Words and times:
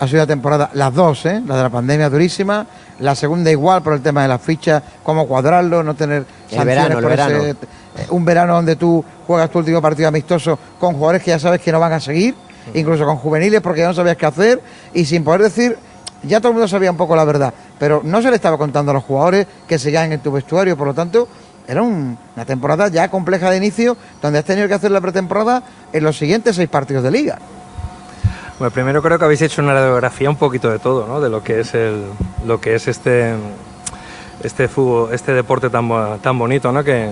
ha 0.00 0.06
sido 0.06 0.20
una 0.20 0.26
temporada, 0.26 0.70
las 0.72 0.92
dos, 0.94 1.26
¿eh? 1.26 1.42
la 1.46 1.56
de 1.58 1.62
la 1.62 1.68
pandemia 1.70 2.08
durísima, 2.10 2.66
la 3.00 3.14
segunda 3.14 3.50
igual 3.50 3.82
por 3.82 3.92
el 3.92 4.00
tema 4.00 4.22
de 4.22 4.28
las 4.28 4.40
fichas, 4.40 4.82
cómo 5.02 5.26
cuadrarlo, 5.28 5.82
no 5.82 5.94
tener 5.94 6.24
El 6.50 6.64
verano, 6.64 6.96
el 6.96 7.02
por 7.02 7.10
verano. 7.10 7.36
ese- 7.36 7.50
eh, 7.50 8.06
un 8.10 8.24
verano 8.24 8.54
donde 8.54 8.76
tú 8.76 9.04
juegas 9.26 9.50
tu 9.50 9.58
último 9.58 9.80
partido 9.82 10.08
amistoso 10.08 10.58
con 10.78 10.94
jugadores 10.94 11.22
que 11.22 11.30
ya 11.30 11.38
sabes 11.38 11.60
que 11.60 11.70
no 11.70 11.78
van 11.78 11.92
a 11.92 12.00
seguir, 12.00 12.34
incluso 12.74 13.04
con 13.04 13.16
juveniles 13.16 13.60
porque 13.60 13.80
ya 13.80 13.88
no 13.88 13.94
sabías 13.94 14.16
qué 14.16 14.26
hacer 14.26 14.60
y 14.94 15.04
sin 15.04 15.22
poder 15.22 15.42
decir, 15.42 15.76
ya 16.22 16.38
todo 16.40 16.48
el 16.48 16.54
mundo 16.54 16.68
sabía 16.68 16.90
un 16.90 16.96
poco 16.96 17.14
la 17.14 17.24
verdad, 17.24 17.52
pero 17.78 18.00
no 18.02 18.22
se 18.22 18.30
le 18.30 18.36
estaba 18.36 18.56
contando 18.58 18.90
a 18.92 18.94
los 18.94 19.04
jugadores 19.04 19.46
que 19.68 19.78
seguían 19.78 20.12
en 20.12 20.20
tu 20.20 20.32
vestuario, 20.32 20.76
por 20.76 20.86
lo 20.86 20.94
tanto, 20.94 21.28
era 21.68 21.82
un- 21.82 22.16
una 22.36 22.44
temporada 22.46 22.88
ya 22.88 23.08
compleja 23.10 23.50
de 23.50 23.58
inicio, 23.58 23.96
donde 24.22 24.38
has 24.38 24.44
tenido 24.46 24.66
que 24.66 24.74
hacer 24.74 24.90
la 24.90 25.00
pretemporada 25.00 25.62
en 25.92 26.02
los 26.04 26.16
siguientes 26.16 26.56
seis 26.56 26.68
partidos 26.68 27.02
de 27.02 27.10
liga. 27.10 27.38
Bueno, 28.60 28.74
primero 28.74 29.00
creo 29.00 29.18
que 29.18 29.24
habéis 29.24 29.40
hecho 29.40 29.62
una 29.62 29.72
radiografía 29.72 30.28
un 30.28 30.36
poquito 30.36 30.68
de 30.68 30.78
todo, 30.78 31.06
¿no? 31.06 31.18
De 31.22 31.30
lo 31.30 31.42
que 31.42 31.60
es 31.60 31.72
el, 31.72 32.04
lo 32.46 32.60
que 32.60 32.74
es 32.74 32.88
este, 32.88 33.32
este 34.44 34.68
fútbol, 34.68 35.14
este 35.14 35.32
deporte 35.32 35.70
tan, 35.70 35.88
tan 36.20 36.38
bonito, 36.38 36.70
¿no? 36.70 36.84
Que, 36.84 37.10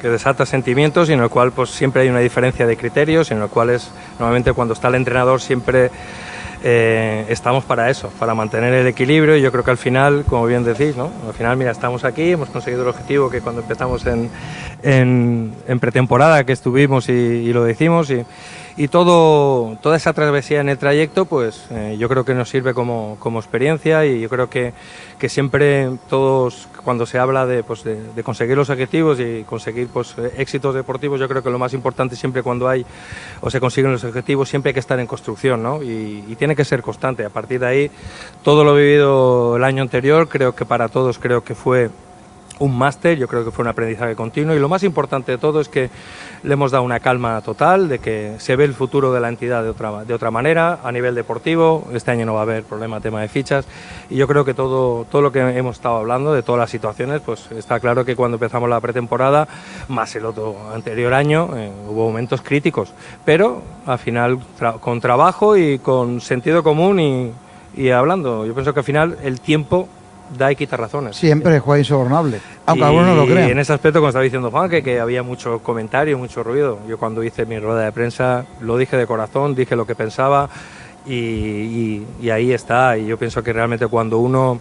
que 0.00 0.08
desata 0.08 0.46
sentimientos 0.46 1.10
y 1.10 1.14
en 1.14 1.20
el 1.20 1.30
cual 1.30 1.50
pues 1.50 1.70
siempre 1.70 2.02
hay 2.02 2.08
una 2.08 2.20
diferencia 2.20 2.64
de 2.64 2.76
criterios 2.76 3.28
y 3.28 3.34
en 3.34 3.42
el 3.42 3.48
cual 3.48 3.70
es 3.70 3.90
normalmente 4.20 4.52
cuando 4.52 4.74
está 4.74 4.86
el 4.86 4.94
entrenador 4.94 5.40
siempre 5.40 5.90
eh, 6.62 7.24
estamos 7.28 7.64
para 7.64 7.90
eso, 7.90 8.10
para 8.20 8.34
mantener 8.34 8.72
el 8.72 8.86
equilibrio 8.86 9.36
y 9.36 9.40
yo 9.40 9.50
creo 9.50 9.64
que 9.64 9.72
al 9.72 9.78
final, 9.78 10.24
como 10.28 10.46
bien 10.46 10.62
decís, 10.62 10.96
¿no? 10.96 11.10
al 11.26 11.34
final 11.34 11.56
mira, 11.56 11.72
estamos 11.72 12.04
aquí, 12.04 12.30
hemos 12.30 12.50
conseguido 12.50 12.82
el 12.82 12.88
objetivo 12.88 13.30
que 13.30 13.40
cuando 13.40 13.62
empezamos 13.62 14.06
en, 14.06 14.30
en, 14.84 15.52
en 15.66 15.80
pretemporada 15.80 16.44
que 16.44 16.52
estuvimos 16.52 17.08
y, 17.08 17.12
y 17.12 17.52
lo 17.52 17.64
decimos 17.64 18.10
y, 18.10 18.24
y 18.78 18.86
todo, 18.86 19.76
toda 19.82 19.96
esa 19.96 20.12
travesía 20.12 20.60
en 20.60 20.68
el 20.68 20.78
trayecto, 20.78 21.24
pues 21.24 21.66
eh, 21.70 21.96
yo 21.98 22.08
creo 22.08 22.24
que 22.24 22.32
nos 22.32 22.48
sirve 22.48 22.74
como, 22.74 23.16
como 23.18 23.40
experiencia 23.40 24.06
y 24.06 24.20
yo 24.20 24.28
creo 24.28 24.48
que, 24.48 24.72
que 25.18 25.28
siempre 25.28 25.90
todos, 26.08 26.68
cuando 26.84 27.04
se 27.04 27.18
habla 27.18 27.44
de, 27.44 27.64
pues, 27.64 27.82
de, 27.82 28.22
conseguir 28.22 28.56
los 28.56 28.70
objetivos 28.70 29.18
y 29.18 29.42
conseguir 29.42 29.88
pues, 29.88 30.14
éxitos 30.36 30.76
deportivos, 30.76 31.18
yo 31.18 31.28
creo 31.28 31.42
que 31.42 31.50
lo 31.50 31.58
más 31.58 31.74
importante 31.74 32.14
siempre 32.14 32.44
cuando 32.44 32.68
hay 32.68 32.86
o 33.40 33.50
se 33.50 33.58
consiguen 33.58 33.90
los 33.90 34.04
objetivos, 34.04 34.48
siempre 34.48 34.70
hay 34.70 34.74
que 34.74 34.80
estar 34.80 35.00
en 35.00 35.08
construcción 35.08 35.60
¿no? 35.60 35.82
y, 35.82 36.24
y 36.28 36.36
tiene 36.36 36.54
que 36.54 36.64
ser 36.64 36.80
constante. 36.80 37.24
A 37.24 37.30
partir 37.30 37.58
de 37.58 37.66
ahí, 37.66 37.90
todo 38.44 38.62
lo 38.62 38.76
vivido 38.76 39.56
el 39.56 39.64
año 39.64 39.82
anterior, 39.82 40.28
creo 40.28 40.54
que 40.54 40.64
para 40.64 40.88
todos 40.88 41.18
creo 41.18 41.42
que 41.42 41.56
fue 41.56 41.90
un 42.60 42.76
máster, 42.76 43.16
yo 43.16 43.28
creo 43.28 43.44
que 43.44 43.50
fue 43.50 43.62
un 43.62 43.68
aprendizaje 43.68 44.16
continuo 44.16 44.54
y 44.54 44.58
lo 44.58 44.68
más 44.68 44.82
importante 44.82 45.32
de 45.32 45.38
todo 45.38 45.60
es 45.60 45.68
que 45.68 45.90
le 46.42 46.52
hemos 46.52 46.70
dado 46.70 46.84
una 46.84 47.00
calma 47.00 47.40
total, 47.40 47.88
de 47.88 47.98
que 47.98 48.34
se 48.38 48.56
ve 48.56 48.64
el 48.64 48.74
futuro 48.74 49.12
de 49.12 49.20
la 49.20 49.28
entidad 49.28 49.62
de 49.62 49.70
otra, 49.70 50.04
de 50.04 50.14
otra 50.14 50.30
manera, 50.30 50.80
a 50.82 50.92
nivel 50.92 51.14
deportivo, 51.14 51.86
este 51.92 52.10
año 52.10 52.26
no 52.26 52.34
va 52.34 52.40
a 52.40 52.42
haber 52.42 52.64
problema 52.64 53.00
tema 53.00 53.20
de 53.20 53.28
fichas 53.28 53.66
y 54.10 54.16
yo 54.16 54.26
creo 54.26 54.44
que 54.44 54.54
todo, 54.54 55.04
todo 55.10 55.22
lo 55.22 55.32
que 55.32 55.40
hemos 55.40 55.76
estado 55.76 55.96
hablando, 55.96 56.32
de 56.32 56.42
todas 56.42 56.58
las 56.60 56.70
situaciones, 56.70 57.20
pues 57.20 57.50
está 57.52 57.80
claro 57.80 58.04
que 58.04 58.16
cuando 58.16 58.36
empezamos 58.36 58.68
la 58.68 58.80
pretemporada, 58.80 59.46
más 59.88 60.14
el 60.16 60.26
otro 60.26 60.56
anterior 60.74 61.14
año, 61.14 61.50
eh, 61.56 61.70
hubo 61.88 62.06
momentos 62.06 62.42
críticos, 62.42 62.92
pero 63.24 63.62
al 63.86 63.98
final 63.98 64.38
tra- 64.58 64.78
con 64.80 65.00
trabajo 65.00 65.56
y 65.56 65.78
con 65.78 66.20
sentido 66.20 66.62
común 66.62 67.00
y, 67.00 67.32
y 67.76 67.90
hablando, 67.90 68.46
yo 68.46 68.54
pienso 68.54 68.72
que 68.74 68.80
al 68.80 68.84
final 68.84 69.18
el 69.22 69.40
tiempo 69.40 69.88
da 70.36 70.50
y 70.52 70.56
quita 70.56 70.76
razones. 70.76 71.16
Siempre 71.16 71.56
es 71.56 71.62
juego 71.62 71.78
insobornable, 71.78 72.40
aunque 72.66 72.80
Y 72.82 72.86
algunos 72.86 73.08
no 73.08 73.14
lo 73.14 73.26
crean. 73.26 73.50
en 73.50 73.58
ese 73.58 73.72
aspecto, 73.72 74.00
como 74.00 74.08
estaba 74.08 74.22
diciendo 74.24 74.50
Juan, 74.50 74.68
que, 74.68 74.82
que 74.82 75.00
había 75.00 75.22
mucho 75.22 75.60
comentario, 75.60 76.18
mucho 76.18 76.42
ruido. 76.42 76.78
Yo 76.88 76.98
cuando 76.98 77.22
hice 77.22 77.46
mi 77.46 77.58
rueda 77.58 77.84
de 77.84 77.92
prensa 77.92 78.44
lo 78.60 78.76
dije 78.76 78.96
de 78.96 79.06
corazón, 79.06 79.54
dije 79.54 79.76
lo 79.76 79.86
que 79.86 79.94
pensaba 79.94 80.48
y, 81.06 81.14
y- 81.14 82.06
y 82.20 82.30
ahí 82.30 82.52
está. 82.52 82.96
Y 82.98 83.06
yo 83.06 83.16
pienso 83.18 83.42
que 83.42 83.52
realmente 83.52 83.86
cuando 83.86 84.18
uno 84.18 84.60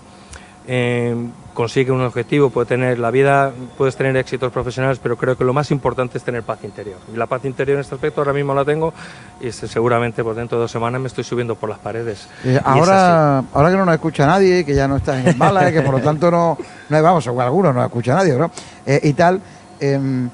eh, 0.67 1.15
consigue 1.57 1.91
un 1.91 2.01
objetivo, 2.01 2.51
puede 2.51 2.67
tener 2.67 2.99
la 2.99 3.09
vida, 3.09 3.51
puedes 3.79 3.95
tener 3.95 4.15
éxitos 4.15 4.51
profesionales, 4.51 4.99
pero 5.01 5.17
creo 5.17 5.35
que 5.35 5.43
lo 5.43 5.53
más 5.53 5.71
importante 5.71 6.19
es 6.19 6.23
tener 6.23 6.43
paz 6.43 6.63
interior. 6.63 6.99
Y 7.11 7.17
la 7.17 7.25
paz 7.25 7.45
interior 7.45 7.77
en 7.77 7.81
este 7.81 7.95
aspecto 7.95 8.21
ahora 8.21 8.31
mismo 8.31 8.53
la 8.53 8.63
tengo 8.63 8.93
y 9.41 9.51
seguramente 9.51 10.23
por 10.23 10.35
dentro 10.35 10.59
de 10.59 10.65
dos 10.65 10.71
semanas 10.71 11.01
me 11.01 11.07
estoy 11.07 11.23
subiendo 11.23 11.55
por 11.55 11.67
las 11.67 11.79
paredes. 11.79 12.27
Eh, 12.45 12.61
ahora, 12.63 13.39
ahora 13.51 13.71
que 13.71 13.75
no 13.75 13.85
nos 13.85 13.95
escucha 13.95 14.27
nadie, 14.27 14.63
que 14.63 14.75
ya 14.75 14.87
no 14.87 14.97
estás 14.97 15.19
en 15.19 15.29
el 15.29 15.35
Málaga, 15.35 15.71
que 15.71 15.81
por 15.81 15.95
lo 15.95 15.99
tanto 15.99 16.29
no, 16.29 16.59
no 16.89 17.01
vamos, 17.01 17.25
o 17.25 17.41
algunos 17.41 17.73
no 17.73 17.83
escucha 17.83 18.13
nadie, 18.13 18.35
¿no? 18.35 18.51
Eh, 18.85 18.99
y 19.01 19.13
tal, 19.13 19.41
em, 19.79 20.29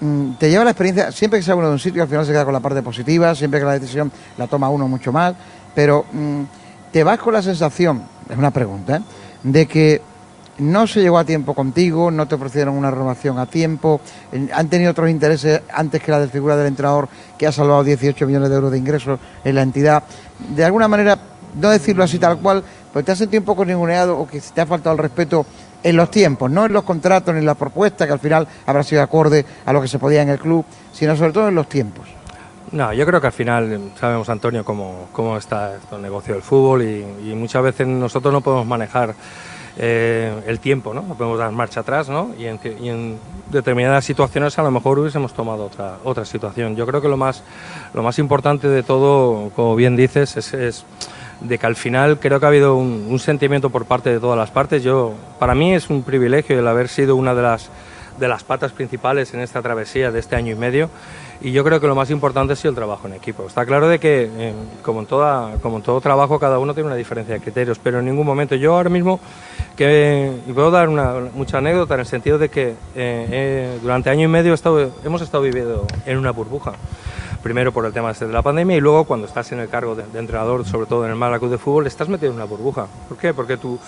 mm, 0.00 0.32
te 0.38 0.50
lleva 0.50 0.64
la 0.64 0.72
experiencia, 0.72 1.10
siempre 1.12 1.38
que 1.38 1.44
se 1.44 1.50
va 1.50 1.56
uno 1.56 1.68
de 1.68 1.72
un 1.72 1.78
sitio, 1.78 2.02
al 2.02 2.08
final 2.10 2.26
se 2.26 2.32
queda 2.32 2.44
con 2.44 2.52
la 2.52 2.60
parte 2.60 2.82
positiva, 2.82 3.34
siempre 3.34 3.58
que 3.58 3.64
la 3.64 3.78
decisión 3.78 4.12
la 4.36 4.46
toma 4.46 4.68
uno 4.68 4.86
mucho 4.86 5.12
más, 5.12 5.34
pero 5.74 6.04
mm, 6.12 6.42
te 6.92 7.04
vas 7.04 7.18
con 7.18 7.32
la 7.32 7.40
sensación, 7.40 8.02
es 8.28 8.36
una 8.36 8.50
pregunta, 8.50 8.96
¿eh? 8.96 9.00
de 9.44 9.64
que 9.64 10.17
no 10.58 10.86
se 10.86 11.00
llegó 11.00 11.18
a 11.18 11.24
tiempo 11.24 11.54
contigo, 11.54 12.10
no 12.10 12.26
te 12.26 12.34
ofrecieron 12.34 12.76
una 12.76 12.90
renovación 12.90 13.38
a 13.38 13.46
tiempo, 13.46 14.00
han 14.52 14.68
tenido 14.68 14.90
otros 14.90 15.08
intereses 15.10 15.62
antes 15.72 16.02
que 16.02 16.10
la 16.10 16.20
de 16.20 16.28
figura 16.28 16.56
del 16.56 16.66
entrenador 16.66 17.08
que 17.36 17.46
ha 17.46 17.52
salvado 17.52 17.84
18 17.84 18.26
millones 18.26 18.48
de 18.48 18.54
euros 18.54 18.72
de 18.72 18.78
ingresos 18.78 19.18
en 19.44 19.54
la 19.54 19.62
entidad. 19.62 20.02
De 20.54 20.64
alguna 20.64 20.88
manera, 20.88 21.18
no 21.54 21.70
decirlo 21.70 22.04
así 22.04 22.18
tal 22.18 22.38
cual, 22.38 22.62
pues 22.92 23.04
te 23.04 23.12
has 23.12 23.18
sentido 23.18 23.40
un 23.40 23.46
poco 23.46 23.64
ninguneado 23.64 24.18
o 24.18 24.26
que 24.26 24.40
te 24.40 24.60
ha 24.60 24.66
faltado 24.66 24.94
el 24.94 25.02
respeto 25.02 25.46
en 25.82 25.96
los 25.96 26.10
tiempos, 26.10 26.50
no 26.50 26.66
en 26.66 26.72
los 26.72 26.82
contratos 26.82 27.32
ni 27.34 27.40
en 27.40 27.46
la 27.46 27.54
propuesta, 27.54 28.06
que 28.06 28.12
al 28.12 28.18
final 28.18 28.46
habrá 28.66 28.82
sido 28.82 29.02
acorde 29.02 29.44
a 29.64 29.72
lo 29.72 29.80
que 29.80 29.88
se 29.88 29.98
podía 29.98 30.22
en 30.22 30.30
el 30.30 30.38
club, 30.38 30.64
sino 30.92 31.16
sobre 31.16 31.32
todo 31.32 31.48
en 31.48 31.54
los 31.54 31.68
tiempos. 31.68 32.08
No, 32.72 32.92
yo 32.92 33.06
creo 33.06 33.20
que 33.20 33.28
al 33.28 33.32
final 33.32 33.72
eh, 33.72 33.80
sabemos, 33.98 34.28
Antonio, 34.28 34.62
cómo, 34.64 35.08
cómo 35.12 35.38
está 35.38 35.76
el 35.90 36.02
negocio 36.02 36.34
del 36.34 36.42
fútbol 36.42 36.82
y, 36.82 37.30
y 37.30 37.34
muchas 37.34 37.62
veces 37.62 37.86
nosotros 37.86 38.32
no 38.32 38.42
podemos 38.42 38.66
manejar 38.66 39.14
eh, 39.78 40.42
el 40.46 40.58
tiempo, 40.58 40.92
¿no? 40.92 41.02
Podemos 41.02 41.38
dar 41.38 41.52
marcha 41.52 41.80
atrás, 41.80 42.08
¿no? 42.08 42.30
Y 42.38 42.46
en, 42.46 42.58
y 42.80 42.88
en 42.88 43.18
determinadas 43.50 44.04
situaciones 44.04 44.58
a 44.58 44.62
lo 44.62 44.70
mejor 44.70 44.98
hubiésemos 44.98 45.32
tomado 45.32 45.66
otra, 45.66 45.98
otra 46.04 46.24
situación. 46.24 46.76
Yo 46.76 46.86
creo 46.86 47.00
que 47.00 47.08
lo 47.08 47.16
más, 47.16 47.42
lo 47.94 48.02
más 48.02 48.18
importante 48.18 48.68
de 48.68 48.82
todo, 48.82 49.50
como 49.54 49.76
bien 49.76 49.96
dices, 49.96 50.36
es, 50.36 50.52
es 50.52 50.84
de 51.40 51.58
que 51.58 51.66
al 51.66 51.76
final 51.76 52.18
creo 52.18 52.40
que 52.40 52.46
ha 52.46 52.48
habido 52.48 52.76
un, 52.76 53.06
un 53.08 53.18
sentimiento 53.20 53.70
por 53.70 53.84
parte 53.84 54.10
de 54.10 54.18
todas 54.18 54.36
las 54.36 54.50
partes. 54.50 54.82
Yo, 54.82 55.14
para 55.38 55.54
mí 55.54 55.74
es 55.74 55.88
un 55.88 56.02
privilegio 56.02 56.58
el 56.58 56.66
haber 56.66 56.88
sido 56.88 57.14
una 57.14 57.34
de 57.34 57.42
las, 57.42 57.70
de 58.18 58.28
las 58.28 58.44
patas 58.44 58.72
principales 58.72 59.32
en 59.34 59.40
esta 59.40 59.62
travesía 59.62 60.10
de 60.10 60.18
este 60.18 60.36
año 60.36 60.52
y 60.52 60.56
medio. 60.56 60.90
Y 61.40 61.52
yo 61.52 61.62
creo 61.62 61.80
que 61.80 61.86
lo 61.86 61.94
más 61.94 62.10
importante 62.10 62.52
ha 62.52 62.56
sido 62.56 62.70
el 62.70 62.74
trabajo 62.74 63.06
en 63.06 63.14
equipo. 63.14 63.46
Está 63.46 63.64
claro 63.64 63.88
de 63.88 64.00
que, 64.00 64.28
eh, 64.36 64.52
como, 64.82 65.00
en 65.00 65.06
toda, 65.06 65.52
como 65.62 65.76
en 65.76 65.82
todo 65.84 66.00
trabajo, 66.00 66.40
cada 66.40 66.58
uno 66.58 66.74
tiene 66.74 66.88
una 66.88 66.96
diferencia 66.96 67.34
de 67.34 67.40
criterios, 67.40 67.78
pero 67.78 68.00
en 68.00 68.06
ningún 68.06 68.26
momento 68.26 68.56
yo 68.56 68.74
ahora 68.74 68.90
mismo, 68.90 69.20
que 69.76 70.32
y 70.48 70.52
puedo 70.52 70.72
dar 70.72 70.88
una, 70.88 71.14
mucha 71.34 71.58
anécdota 71.58 71.94
en 71.94 72.00
el 72.00 72.06
sentido 72.06 72.38
de 72.38 72.48
que 72.48 72.70
eh, 72.70 72.74
eh, 72.96 73.78
durante 73.80 74.10
año 74.10 74.24
y 74.24 74.28
medio 74.28 74.50
he 74.50 74.54
estado- 74.54 74.90
hemos 75.04 75.22
estado 75.22 75.44
viviendo 75.44 75.86
en 76.06 76.18
una 76.18 76.32
burbuja. 76.32 76.72
Primero 77.42 77.70
por 77.72 77.86
el 77.86 77.92
tema 77.92 78.10
este 78.10 78.26
de 78.26 78.32
la 78.32 78.42
pandemia 78.42 78.76
y 78.76 78.80
luego 78.80 79.04
cuando 79.04 79.28
estás 79.28 79.52
en 79.52 79.60
el 79.60 79.68
cargo 79.68 79.94
de, 79.94 80.02
de 80.12 80.18
entrenador, 80.18 80.64
sobre 80.66 80.86
todo 80.86 81.04
en 81.04 81.12
el 81.12 81.16
Málaga 81.16 81.46
de 81.46 81.56
Fútbol, 81.56 81.86
estás 81.86 82.08
metido 82.08 82.30
en 82.32 82.36
una 82.36 82.46
burbuja. 82.46 82.88
¿Por 83.08 83.16
qué? 83.16 83.32
Porque 83.32 83.56
tú 83.56 83.78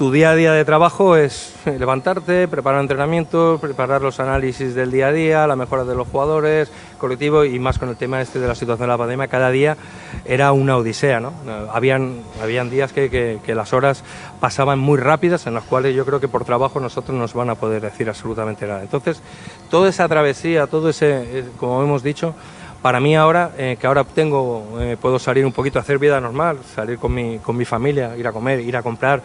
tu 0.00 0.10
día 0.10 0.30
a 0.30 0.34
día 0.34 0.54
de 0.54 0.64
trabajo 0.64 1.14
es 1.14 1.52
levantarte, 1.78 2.48
preparar 2.48 2.80
entrenamientos, 2.80 3.60
preparar 3.60 4.00
los 4.00 4.18
análisis 4.18 4.74
del 4.74 4.90
día 4.90 5.08
a 5.08 5.12
día, 5.12 5.46
la 5.46 5.56
mejora 5.56 5.84
de 5.84 5.94
los 5.94 6.08
jugadores, 6.08 6.72
colectivo 6.96 7.44
y 7.44 7.58
más 7.58 7.78
con 7.78 7.90
el 7.90 7.96
tema 7.96 8.22
este 8.22 8.38
de 8.38 8.48
la 8.48 8.54
situación 8.54 8.88
de 8.88 8.92
la 8.92 8.96
pandemia, 8.96 9.28
cada 9.28 9.50
día 9.50 9.76
era 10.24 10.52
una 10.52 10.78
odisea, 10.78 11.20
¿no? 11.20 11.34
Habían, 11.70 12.22
habían 12.42 12.70
días 12.70 12.94
que, 12.94 13.42
las 13.48 13.74
horas 13.74 14.02
pasaban 14.40 14.78
muy 14.78 14.96
rápidas 14.96 15.46
en 15.46 15.52
las 15.52 15.64
cuales 15.64 15.94
yo 15.94 16.06
creo 16.06 16.18
que 16.18 16.28
por 16.28 16.46
trabajo 16.46 16.80
nosotros 16.80 17.14
no 17.14 17.20
nos 17.20 17.34
van 17.34 17.50
a 17.50 17.56
poder 17.56 17.82
decir 17.82 18.08
absolutamente 18.08 18.66
nada. 18.66 18.80
Entonces, 18.80 19.20
toda 19.68 19.90
esa 19.90 20.08
travesía, 20.08 20.66
todo 20.66 20.88
ese, 20.88 21.40
eh, 21.40 21.44
como 21.58 21.82
hemos 21.82 22.02
dicho, 22.02 22.34
para 22.80 23.00
mí 23.00 23.14
ahora, 23.16 23.50
eh, 23.58 23.76
que 23.78 23.86
ahora 23.86 24.04
tengo, 24.04 24.78
eh, 24.80 24.96
puedo 24.98 25.18
salir 25.18 25.44
un 25.44 25.52
poquito 25.52 25.78
a 25.78 25.82
hacer 25.82 25.98
vida 25.98 26.18
normal, 26.22 26.56
salir 26.74 26.98
con 26.98 27.12
mi, 27.12 27.38
con 27.40 27.54
mi 27.54 27.66
familia, 27.66 28.16
ir 28.16 28.26
a 28.26 28.32
comer, 28.32 28.60
ir 28.60 28.78
a 28.78 28.82
comprar, 28.82 29.22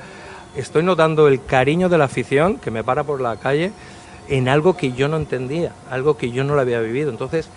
estoy 0.56 0.84
notando 0.84 1.28
el 1.28 1.44
cariño 1.44 1.90
de 1.90 1.98
la 1.98 2.06
afición 2.06 2.58
que 2.58 2.72
me 2.72 2.84
para 2.84 3.04
por 3.04 3.22
la 3.22 3.36
calle 3.38 3.72
en 4.28 4.48
algo 4.48 4.76
que 4.76 4.94
yo 4.94 5.08
no 5.08 5.18
entendía, 5.18 5.72
algo 5.90 6.18
que 6.18 6.32
yo 6.32 6.44
no 6.44 6.56
lo 6.56 6.62
había 6.62 6.80
vivido. 6.80 7.10
Entonces, 7.12 7.50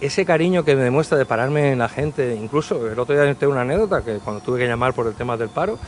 ese 0.00 0.24
cariño 0.24 0.64
que 0.64 0.76
me 0.76 0.82
demuestra 0.82 1.18
de 1.18 1.26
pararme 1.26 1.72
en 1.72 1.78
la 1.78 1.88
gente, 1.88 2.34
incluso 2.34 2.90
el 2.90 2.98
otro 2.98 3.14
día 3.14 3.34
tengo 3.34 3.52
una 3.52 3.62
anécdota 3.62 4.02
que 4.02 4.18
cuando 4.18 4.42
tuve 4.42 4.58
que 4.58 4.66
llamar 4.66 4.92
por 4.92 5.06
el 5.06 5.14
tema 5.14 5.36
del 5.36 5.48
paro, 5.48 5.78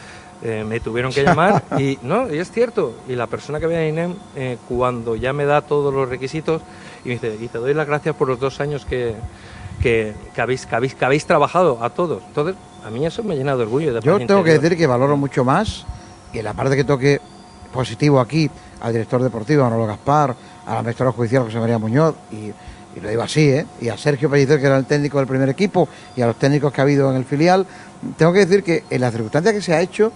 eh, 0.42 0.64
me 0.66 0.80
tuvieron 0.80 1.12
que 1.12 1.22
llamar 1.22 1.62
y 1.78 1.98
no, 2.02 2.32
y 2.32 2.38
es 2.38 2.50
cierto. 2.50 2.94
Y 3.08 3.14
la 3.14 3.26
persona 3.26 3.60
que 3.60 3.66
viene 3.66 3.84
a 3.84 3.88
INEM, 3.88 4.14
eh, 4.34 4.58
cuando 4.68 5.16
ya 5.16 5.32
me 5.32 5.44
da 5.44 5.60
todos 5.62 5.92
los 5.92 6.08
requisitos, 6.08 6.62
y 7.04 7.08
me 7.08 7.14
dice, 7.14 7.36
y 7.40 7.48
te 7.48 7.58
doy 7.58 7.74
las 7.74 7.86
gracias 7.86 8.14
por 8.16 8.28
los 8.28 8.40
dos 8.40 8.60
años 8.60 8.84
que, 8.84 9.14
que, 9.82 10.14
que 10.34 10.40
habéis, 10.40 10.66
que, 10.66 10.74
habéis, 10.74 10.94
que 10.94 11.04
habéis 11.04 11.26
trabajado 11.26 11.78
a 11.82 11.90
todos. 11.90 12.22
Entonces, 12.26 12.56
a 12.84 12.90
mí 12.90 13.04
eso 13.04 13.22
me 13.22 13.36
llena 13.36 13.56
de 13.56 13.62
orgullo. 13.62 13.94
De 13.94 14.00
Yo 14.00 14.18
tengo 14.26 14.42
que 14.42 14.58
decir 14.58 14.76
que 14.76 14.86
valoro 14.86 15.16
mucho 15.16 15.44
más 15.44 15.84
que 16.32 16.42
la 16.42 16.54
parte 16.54 16.76
que 16.76 16.84
toque 16.84 17.20
positivo 17.72 18.20
aquí 18.20 18.50
al 18.80 18.92
director 18.92 19.22
deportivo, 19.22 19.62
a 19.62 19.64
Manolo 19.64 19.86
Gaspar, 19.86 20.34
a 20.66 20.74
la 20.74 20.80
directora 20.80 21.12
judicial 21.12 21.44
José 21.44 21.58
María 21.58 21.78
Muñoz 21.78 22.14
y, 22.30 22.52
y 22.96 23.00
lo 23.00 23.08
digo 23.08 23.22
así, 23.22 23.48
¿eh? 23.50 23.66
y 23.80 23.88
a 23.88 23.98
Sergio 23.98 24.30
Pellicer, 24.30 24.58
que 24.58 24.66
era 24.66 24.76
el 24.76 24.86
técnico 24.86 25.18
del 25.18 25.26
primer 25.26 25.48
equipo, 25.48 25.88
y 26.16 26.22
a 26.22 26.26
los 26.26 26.36
técnicos 26.36 26.72
que 26.72 26.80
ha 26.80 26.84
habido 26.84 27.10
en 27.10 27.16
el 27.16 27.24
filial, 27.24 27.66
tengo 28.16 28.32
que 28.32 28.46
decir 28.46 28.62
que 28.62 28.84
en 28.88 29.00
las 29.00 29.12
circunstancias 29.12 29.54
que 29.54 29.60
se 29.60 29.74
ha 29.74 29.80
hecho, 29.80 30.12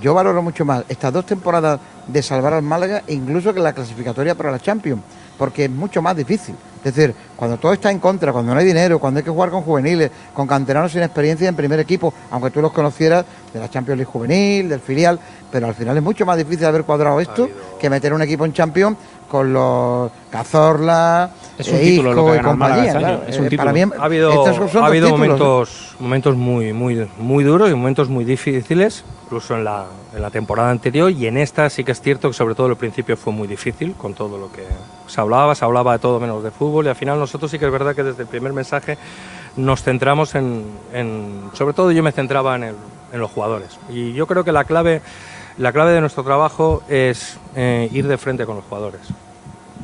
yo 0.00 0.14
valoro 0.14 0.40
mucho 0.40 0.64
más 0.64 0.84
estas 0.88 1.12
dos 1.12 1.26
temporadas 1.26 1.80
de 2.06 2.22
salvar 2.22 2.54
al 2.54 2.62
Málaga, 2.62 3.02
incluso 3.08 3.52
que 3.52 3.60
la 3.60 3.72
clasificatoria 3.72 4.36
para 4.36 4.52
la 4.52 4.60
Champions, 4.60 5.02
porque 5.40 5.64
es 5.64 5.70
mucho 5.70 6.02
más 6.02 6.14
difícil. 6.14 6.54
Es 6.84 6.94
decir, 6.94 7.14
cuando 7.34 7.56
todo 7.56 7.72
está 7.72 7.90
en 7.90 7.98
contra, 7.98 8.30
cuando 8.30 8.52
no 8.52 8.60
hay 8.60 8.66
dinero, 8.66 8.98
cuando 8.98 9.18
hay 9.18 9.24
que 9.24 9.30
jugar 9.30 9.48
con 9.48 9.62
juveniles, 9.62 10.10
con 10.34 10.46
canteranos 10.46 10.92
sin 10.92 11.02
experiencia 11.02 11.48
en 11.48 11.56
primer 11.56 11.80
equipo, 11.80 12.12
aunque 12.30 12.50
tú 12.50 12.60
los 12.60 12.72
conocieras 12.72 13.24
de 13.50 13.58
la 13.58 13.70
Champions 13.70 13.96
League 13.96 14.12
juvenil, 14.12 14.68
del 14.68 14.80
filial, 14.80 15.18
pero 15.50 15.66
al 15.66 15.74
final 15.74 15.96
es 15.96 16.02
mucho 16.02 16.26
más 16.26 16.36
difícil 16.36 16.66
haber 16.66 16.84
cuadrado 16.84 17.18
esto 17.20 17.48
que 17.80 17.88
meter 17.88 18.12
un 18.12 18.20
equipo 18.20 18.44
en 18.44 18.52
Champions 18.52 18.98
con 19.30 19.52
los 19.52 20.10
Cazorla, 20.30 21.30
es 21.56 21.68
un 21.68 21.78
título 21.78 22.12
lo 22.14 22.26
que 22.26 22.36
y 22.36 22.40
compañía. 22.40 22.94
Claro. 22.98 23.22
Es 23.28 23.38
un 23.38 23.46
Eh, 23.46 23.48
título. 23.50 23.70
Para 23.72 23.86
mí, 23.86 23.92
Ha 23.98 24.04
habido, 24.04 24.30
estos 24.30 24.56
son 24.56 24.64
ha 24.64 24.72
dos 24.72 24.88
habido 24.88 25.06
títulos, 25.06 25.18
momentos, 25.20 25.96
momentos 26.00 26.36
muy, 26.36 26.72
muy, 26.72 27.08
muy 27.18 27.44
duros 27.44 27.70
y 27.70 27.74
momentos 27.74 28.08
muy 28.08 28.24
difíciles, 28.24 29.04
incluso 29.26 29.54
en 29.54 29.64
la, 29.64 29.84
en 30.14 30.20
la 30.22 30.30
temporada 30.30 30.70
anterior 30.70 31.10
y 31.12 31.26
en 31.26 31.36
esta 31.36 31.70
sí 31.70 31.84
que 31.84 31.92
es 31.92 32.00
cierto 32.00 32.28
que 32.28 32.34
sobre 32.34 32.54
todo 32.56 32.66
el 32.66 32.76
principio 32.76 33.16
fue 33.16 33.32
muy 33.32 33.46
difícil 33.46 33.94
con 33.94 34.14
todo 34.14 34.36
lo 34.36 34.50
que 34.50 34.64
se 35.06 35.20
hablaba, 35.20 35.54
se 35.54 35.64
hablaba 35.64 35.92
de 35.92 36.00
todo 36.00 36.18
menos 36.18 36.42
de 36.42 36.50
fútbol 36.50 36.86
y 36.86 36.88
al 36.88 36.96
final 36.96 37.18
nosotros 37.18 37.50
sí 37.50 37.58
que 37.58 37.66
es 37.66 37.72
verdad 37.72 37.94
que 37.94 38.02
desde 38.02 38.22
el 38.22 38.28
primer 38.28 38.52
mensaje 38.52 38.98
nos 39.56 39.82
centramos 39.82 40.34
en, 40.34 40.64
en- 40.92 41.50
sobre 41.54 41.74
todo 41.74 41.92
yo 41.92 42.02
me 42.02 42.12
centraba 42.12 42.56
en, 42.56 42.64
el- 42.64 42.74
en 43.12 43.20
los 43.20 43.30
jugadores 43.30 43.78
y 43.88 44.12
yo 44.12 44.26
creo 44.26 44.42
que 44.44 44.52
la 44.52 44.64
clave, 44.64 45.02
la 45.60 45.72
clave 45.72 45.92
de 45.92 46.00
nuestro 46.00 46.24
trabajo 46.24 46.82
es 46.88 47.38
eh, 47.54 47.88
ir 47.92 48.08
de 48.08 48.18
frente 48.18 48.46
con 48.46 48.56
los 48.56 48.64
jugadores 48.64 49.02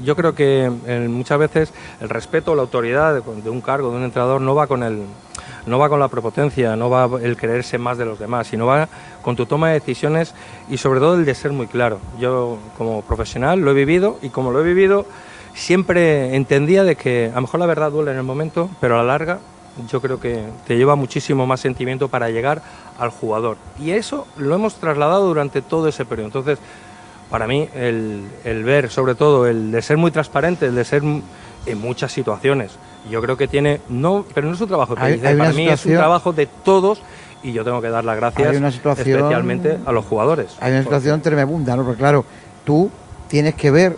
yo 0.03 0.17
creo 0.17 0.35
que 0.35 0.71
eh, 0.87 1.09
muchas 1.09 1.39
veces 1.39 1.73
el 2.01 2.09
respeto, 2.09 2.55
la 2.55 2.63
autoridad 2.63 3.23
de, 3.23 3.51
un 3.51 3.61
cargo, 3.61 3.91
de 3.91 3.97
un 3.97 4.05
entrenador, 4.05 4.41
no 4.41 4.55
va 4.55 4.67
con 4.67 4.83
el 4.83 5.03
no 5.67 5.81
va 5.81 5.89
con 5.89 5.99
la 5.99 6.07
prepotencia, 6.07 6.77
no 6.77 6.91
va 6.91 7.09
el 7.21 7.37
creerse 7.37 7.77
más 7.77 7.99
de 7.99 8.05
los 8.05 8.21
demás, 8.21 8.47
sino 8.47 8.67
va 8.67 8.89
con 9.23 9.35
tu 9.35 9.47
toma 9.47 9.69
de 9.69 9.81
decisiones 9.81 10.33
y 10.69 10.77
sobre 10.77 11.01
todo 11.01 11.17
el 11.17 11.25
de 11.25 11.35
ser 11.35 11.51
muy 11.53 11.67
claro. 11.67 11.99
Yo 12.21 12.59
como 12.79 13.03
profesional 13.03 13.61
lo 13.61 13.73
he 13.73 13.75
vivido 13.75 14.19
y 14.23 14.29
como 14.29 14.53
lo 14.53 14.61
he 14.61 14.65
vivido 14.65 15.07
siempre 15.55 16.37
entendía 16.37 16.85
de 16.85 16.95
que 16.95 17.31
a 17.33 17.37
lo 17.37 17.41
mejor 17.43 17.59
la 17.59 17.67
verdad 17.67 17.91
duele 17.91 18.13
en 18.13 18.19
el 18.19 18.23
momento, 18.23 18.71
pero 18.81 18.95
a 18.95 18.99
la 18.99 19.09
larga 19.09 19.41
yo 19.91 20.01
creo 20.01 20.19
que 20.21 20.45
te 20.67 20.77
lleva 20.77 20.97
muchísimo 20.97 21.47
más 21.47 21.61
sentimiento 21.61 22.09
para 22.09 22.31
llegar 22.31 22.63
al 22.99 23.11
jugador. 23.11 23.57
Y 23.79 23.91
eso 23.91 24.27
lo 24.37 24.55
hemos 24.55 24.77
trasladado 24.77 25.27
durante 25.27 25.63
todo 25.63 25.89
ese 25.89 26.05
periodo. 26.05 26.27
Entonces, 26.29 26.59
para 27.31 27.47
mí 27.47 27.69
el, 27.75 28.25
el 28.45 28.65
ver, 28.65 28.89
sobre 28.91 29.15
todo, 29.15 29.47
el 29.47 29.71
de 29.73 29.83
ser 29.83 29.97
muy 29.97 30.11
transparente, 30.11 30.67
el 30.67 30.75
de 30.75 30.85
ser 30.85 31.03
en 31.03 31.81
muchas 31.81 32.13
situaciones. 32.13 32.73
Yo 33.11 33.21
creo 33.21 33.37
que 33.37 33.49
tiene, 33.49 33.81
no, 33.89 34.25
pero 34.35 34.49
no 34.49 34.55
es 34.55 34.61
un 34.61 34.69
trabajo 34.69 34.95
de 34.95 35.01
Hay- 35.01 35.19
para 35.19 35.53
mí 35.53 35.69
es 35.69 35.85
un 35.87 35.93
trabajo 35.99 36.33
de 36.33 36.47
todos 36.47 37.03
y 37.43 37.53
yo 37.53 37.65
tengo 37.65 37.81
que 37.83 37.89
dar 37.91 38.05
las 38.05 38.17
gracias 38.17 38.57
una 38.57 38.71
situación- 38.73 39.19
especialmente 39.19 39.79
a 39.85 39.93
los 39.93 40.05
jugadores. 40.05 40.57
Hay 40.61 40.73
una 40.73 40.83
situación 40.83 41.21
tremenda, 41.21 41.77
¿no? 41.77 41.85
Porque 41.85 41.99
claro, 41.99 42.25
tú 42.65 42.91
tienes 43.29 43.55
que 43.55 43.71
ver 43.71 43.97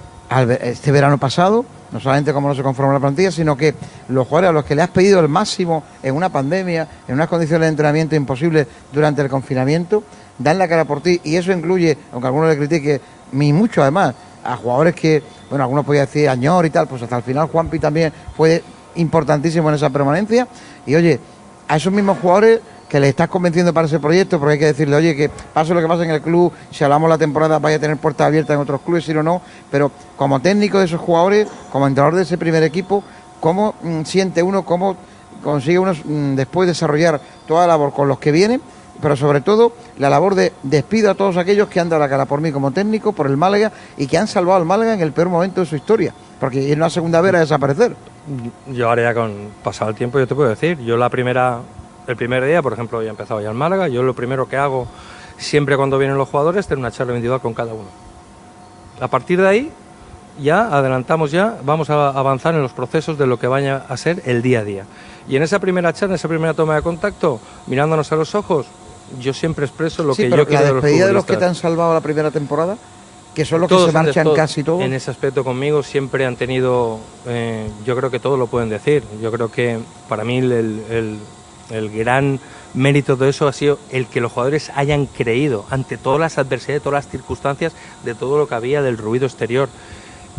este 0.63 0.93
verano 0.93 1.17
pasado, 1.19 1.65
no 1.90 2.00
solamente 2.00 2.32
cómo 2.32 2.49
no 2.49 2.55
se 2.55 2.62
conforma 2.62 2.93
la 2.93 3.00
plantilla, 3.00 3.31
sino 3.31 3.56
que 3.56 3.75
los 4.08 4.26
jugadores 4.26 4.50
a 4.50 4.52
los 4.52 4.64
que 4.64 4.75
le 4.75 4.82
has 4.82 4.90
pedido 4.90 5.20
el 5.20 5.29
máximo 5.29 5.85
en 6.02 6.14
una 6.14 6.29
pandemia, 6.29 6.87
en 7.06 7.14
unas 7.14 7.29
condiciones 7.29 7.67
de 7.67 7.69
entrenamiento 7.69 8.14
imposibles 8.14 8.67
durante 8.93 9.23
el 9.23 9.29
confinamiento, 9.29 10.02
dan 10.38 10.58
la 10.58 10.69
cara 10.69 10.85
por 10.85 11.00
ti 11.00 11.20
y 11.25 11.37
eso 11.37 11.52
incluye, 11.52 11.96
aunque 12.12 12.26
algunos 12.26 12.49
le 12.50 12.56
critique, 12.56 13.00
y 13.32 13.52
mucho 13.52 13.82
además, 13.82 14.14
a 14.44 14.56
jugadores 14.56 14.94
que, 14.94 15.23
bueno, 15.49 15.64
algunos 15.64 15.85
podían 15.85 16.06
decir 16.06 16.29
añor 16.29 16.64
y 16.67 16.70
tal, 16.70 16.87
pues 16.87 17.02
hasta 17.02 17.17
el 17.17 17.23
final 17.23 17.49
Juanpi 17.49 17.79
también 17.79 18.12
fue 18.37 18.62
importantísimo 18.94 19.69
en 19.69 19.75
esa 19.75 19.91
permanencia. 19.91 20.46
Y 20.87 20.94
oye, 20.94 21.20
a 21.67 21.76
esos 21.76 21.93
mismos 21.93 22.19
jugadores 22.19 22.61
que 22.88 22.99
le 22.99 23.08
estás 23.08 23.29
convenciendo 23.29 23.73
para 23.73 23.87
ese 23.87 23.99
proyecto, 23.99 24.38
porque 24.38 24.55
hay 24.55 24.58
que 24.58 24.67
decirle, 24.67 24.96
oye, 24.96 25.14
que 25.14 25.29
pase 25.29 25.75
lo 25.75 25.81
que 25.81 25.87
pase 25.87 26.05
en 26.05 26.11
el 26.11 26.23
club, 26.23 26.52
si 26.70 26.85
hablamos 26.85 27.08
la 27.08 27.19
temporada 27.19 27.58
vaya 27.58 27.76
a 27.76 27.81
tener 27.81 27.96
puertas 27.99 28.26
abiertas 28.26 28.55
en 28.55 28.61
otros 28.61 28.81
clubes, 28.81 29.05
si 29.05 29.12
o 29.12 29.23
no, 29.23 29.43
pero 29.70 29.90
como 30.17 30.40
técnico 30.40 30.79
de 30.79 30.87
esos 30.87 31.00
jugadores, 31.00 31.49
como 31.70 31.87
entrenador 31.87 32.17
de 32.17 32.23
ese 32.23 32.38
primer 32.38 32.62
equipo, 32.62 33.05
¿cómo 33.40 33.75
mm, 33.82 34.02
siente 34.05 34.43
uno, 34.43 34.64
cómo 34.64 34.96
consigue 35.43 35.79
uno 35.79 35.93
mm, 35.93 36.35
después 36.35 36.67
desarrollar 36.67 37.20
toda 37.46 37.62
la 37.62 37.75
labor 37.75 37.93
con 37.93 38.08
los 38.08 38.19
que 38.19 38.32
vienen? 38.32 38.61
Pero 39.00 39.17
sobre 39.17 39.41
todo 39.43 39.73
la 39.99 40.11
labor 40.11 40.34
de 40.34 40.52
despido 40.64 41.11
a 41.11 41.14
todos 41.14 41.37
aquellos 41.37 41.69
que 41.69 41.79
han 41.79 41.88
dado 41.88 42.00
la 42.00 42.08
cara 42.08 42.26
por 42.26 42.41
mí 42.41 42.50
como 42.50 42.73
técnico, 42.73 43.12
por 43.12 43.26
el 43.26 43.37
Málaga 43.37 43.70
y 43.96 44.08
que 44.08 44.19
han 44.19 44.26
salvado 44.26 44.58
al 44.58 44.64
Málaga 44.64 44.94
en 44.94 45.00
el 45.00 45.12
peor 45.12 45.29
momento 45.29 45.61
de 45.61 45.67
su 45.67 45.76
historia, 45.76 46.12
porque 46.41 46.73
a 46.73 46.75
una 46.75 46.91
segunda 46.91 47.20
vez 47.20 47.34
a 47.34 47.38
desaparecer. 47.41 47.94
Yo 48.67 48.88
ahora 48.88 49.02
ya 49.02 49.14
con 49.14 49.50
pasado 49.62 49.91
el 49.91 49.96
tiempo, 49.96 50.19
yo 50.19 50.26
te 50.26 50.34
puedo 50.34 50.49
decir, 50.49 50.79
yo 50.81 50.96
la 50.96 51.08
primera, 51.11 51.61
el 52.08 52.16
primer 52.16 52.44
día, 52.44 52.62
por 52.62 52.72
ejemplo, 52.72 53.00
ya 53.02 53.08
he 53.08 53.10
empezado 53.10 53.40
ya 53.40 53.50
en 53.50 53.56
Málaga, 53.56 53.87
yo 53.88 54.02
lo 54.02 54.14
primero 54.14 54.49
que 54.49 54.56
hago 54.56 54.88
siempre 55.37 55.76
cuando 55.76 55.99
vienen 55.99 56.16
los 56.19 56.28
jugadores 56.28 56.60
es 56.60 56.66
tener 56.66 56.81
una 56.81 56.90
charla 56.90 57.12
individual 57.12 57.40
con 57.40 57.55
cada 57.55 57.72
uno. 57.72 57.88
A 59.00 59.06
partir 59.08 59.40
de 59.40 59.46
ahí 59.49 59.70
ya 60.40 60.69
adelantamos 60.76 61.31
ya, 61.31 61.58
vamos 61.64 61.90
a 61.90 62.08
avanzar 62.08 62.55
en 62.55 62.62
los 62.62 62.72
procesos 62.72 63.19
de 63.19 63.26
lo 63.26 63.38
que 63.38 63.46
vaya 63.46 63.84
a 63.88 63.96
ser 63.96 64.22
el 64.25 64.40
día 64.43 64.60
a 64.60 64.64
día. 64.64 64.84
Y 65.28 65.37
en 65.37 65.43
esa 65.43 65.58
primera 65.58 65.93
charla, 65.93 66.12
en 66.12 66.16
esa 66.16 66.28
primera 66.28 66.55
toma 66.55 66.75
de 66.76 66.82
contacto, 66.82 67.40
mirándonos 67.66 68.10
a 68.10 68.16
los 68.16 68.34
ojos, 68.34 68.66
yo 69.20 69.32
siempre 69.34 69.66
expreso 69.66 70.02
lo 70.02 70.14
sí, 70.14 70.22
que 70.25 70.31
pero 70.31 70.43
yo 70.43 70.49
quiero 70.49 70.62
la 70.62 70.69
de 70.69 70.75
los 70.75 70.82
despedida 70.82 71.06
de 71.06 71.12
los 71.12 71.25
que 71.25 71.37
te 71.37 71.44
han 71.44 71.55
salvado 71.55 71.93
la 71.94 72.00
primera 72.00 72.31
temporada, 72.31 72.76
que 73.34 73.44
son 73.44 73.60
los 73.60 73.69
que 73.69 73.78
se 73.87 73.93
marchan 73.93 74.25
todos, 74.25 74.37
casi 74.37 74.64
todos. 74.64 74.82
En 74.82 74.93
ese 74.94 75.10
aspecto 75.10 75.44
conmigo 75.44 75.82
siempre 75.82 76.25
han 76.25 76.37
tenido, 76.37 76.99
eh, 77.26 77.69
yo 77.84 77.94
creo 77.96 78.10
que 78.10 78.19
todos 78.19 78.38
lo 78.38 78.46
pueden 78.46 78.69
decir. 78.70 79.05
Yo 79.22 79.31
creo 79.31 79.50
que 79.50 79.78
para 80.08 80.25
mí 80.25 80.38
el, 80.38 80.52
el- 80.52 81.19
el 81.70 81.91
gran 81.91 82.41
mérito 82.75 83.17
de 83.17 83.29
eso 83.31 83.49
ha 83.49 83.53
sido 83.53 83.79
el 83.91 84.06
que 84.06 84.20
los 84.20 84.32
jugadores 84.32 84.70
hayan 84.75 85.06
creído 85.06 85.67
ante 85.70 85.97
todas 85.97 86.20
las 86.20 86.38
adversidades, 86.38 86.82
todas 86.82 87.05
las 87.05 87.11
circunstancias, 87.11 87.73
de 88.05 88.15
todo 88.15 88.38
lo 88.38 88.49
que 88.49 88.55
había 88.55 88.82
del 88.82 88.99
ruido 88.99 89.26
exterior. 89.26 89.69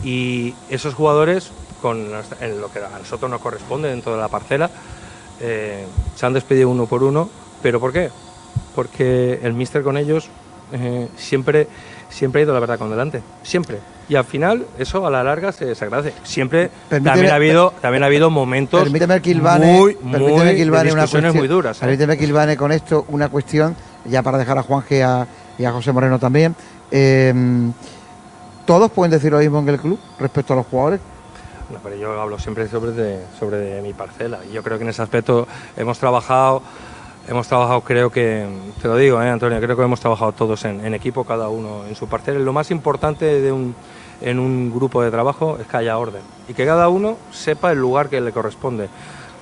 Y 0.04 0.54
esos 0.70 0.94
jugadores, 0.94 1.52
con 1.81 2.12
lo 2.12 2.72
que 2.72 2.80
a 2.80 3.00
nosotros 3.00 3.30
nos 3.30 3.42
corresponde 3.42 3.90
dentro 3.90 4.14
de 4.14 4.20
la 4.20 4.28
parcela, 4.28 4.70
eh, 5.42 5.86
se 6.16 6.26
han 6.26 6.34
despedido 6.34 6.70
uno 6.70 6.86
por 6.86 7.04
uno. 7.04 7.30
¿Pero 7.62 7.80
por 7.80 7.92
qué? 7.92 8.10
Porque 8.76 9.40
el 9.44 9.54
míster 9.54 9.84
con 9.84 9.98
ellos 9.98 10.30
eh, 10.72 11.08
siempre, 11.18 11.68
siempre 12.10 12.42
ha 12.42 12.44
ido 12.44 12.54
la 12.54 12.60
verdad 12.60 12.80
con 12.80 12.90
delante. 12.90 13.22
Siempre. 13.44 13.80
Y 14.10 14.16
al 14.16 14.26
final, 14.26 14.66
eso 14.80 15.06
a 15.06 15.12
la 15.12 15.24
larga 15.24 15.52
se, 15.52 15.76
se 15.76 15.86
agradece. 15.86 16.18
Siempre 16.24 16.72
Permíteme- 16.90 17.04
también 17.04 17.32
ha 17.32 17.36
habido, 17.36 17.74
también 17.80 18.04
ha 18.04 18.08
habido 18.08 18.30
momentos 18.32 18.82
Permíteme 18.84 19.22
que 19.22 19.30
Ilvane, 19.30 19.66
muy, 19.72 19.94
permíteme 19.94 20.30
muy 20.46 20.56
que 20.56 20.62
Ilvane 20.64 20.88
de 20.88 20.94
una 20.94 21.08
cuestión- 21.08 21.38
muy 21.38 21.48
duras. 21.48 21.78
¿eh? 21.78 21.82
Permíteme 21.82 22.18
que 22.18 22.26
Ilvane 22.26 22.58
con 22.58 22.72
esto 22.72 23.06
una 23.10 23.30
cuestión, 23.30 23.76
ya 24.06 24.24
para 24.24 24.40
dejar 24.40 24.58
a 24.58 24.64
Juanje 24.64 24.98
y 24.98 25.02
a, 25.02 25.28
y 25.60 25.64
a 25.66 25.72
José 25.72 25.92
Moreno 25.92 26.18
también. 26.18 26.56
Eh, 26.92 27.33
¿Todos 28.66 28.92
pueden 28.92 29.12
decir 29.12 29.31
lo 29.31 29.40
mismo 29.40 29.60
en 29.60 29.69
el 29.69 29.80
club 29.80 30.00
respecto 30.19 30.54
a 30.54 30.56
los 30.57 30.66
jugadores? 30.68 31.00
No, 31.72 31.78
pero 31.83 31.95
yo 31.95 32.19
hablo 32.19 32.38
siempre 32.40 32.68
sobre, 32.68 32.92
de, 32.92 33.24
sobre 33.40 33.57
de 33.57 33.81
mi 33.81 33.94
parcela. 33.94 34.40
Yo 34.52 34.64
creo 34.64 34.78
que 34.78 34.83
en 34.83 34.90
ese 34.90 35.02
aspecto 35.02 35.48
hemos 35.78 35.98
trabajado, 36.00 36.62
hemos 37.28 37.48
trabajado, 37.48 37.81
creo 37.81 38.12
que, 38.12 38.48
te 38.81 38.88
lo 38.88 38.95
digo, 38.95 39.22
¿eh, 39.22 39.30
Antonio, 39.30 39.60
creo 39.60 39.76
que 39.78 39.83
hemos 39.83 40.00
trabajado 40.00 40.31
todos 40.31 40.66
en, 40.66 40.83
en 40.86 40.94
equipo, 40.95 41.24
cada 41.24 41.50
uno 41.50 41.86
en 41.88 41.95
su 41.95 42.07
parcela. 42.07 42.40
Lo 42.40 42.54
más 42.54 42.72
importante 42.72 43.26
de 43.42 43.52
un, 43.52 43.76
en 44.21 44.40
un 44.40 44.71
grupo 44.71 45.02
de 45.02 45.11
trabajo 45.11 45.57
es 45.59 45.68
que 45.68 45.78
haya 45.78 45.97
orden 45.97 46.21
y 46.47 46.54
que 46.54 46.66
cada 46.66 46.90
uno 46.90 47.18
sepa 47.31 47.71
el 47.71 47.80
lugar 47.80 48.09
que 48.09 48.21
le 48.21 48.31
corresponde. 48.31 48.90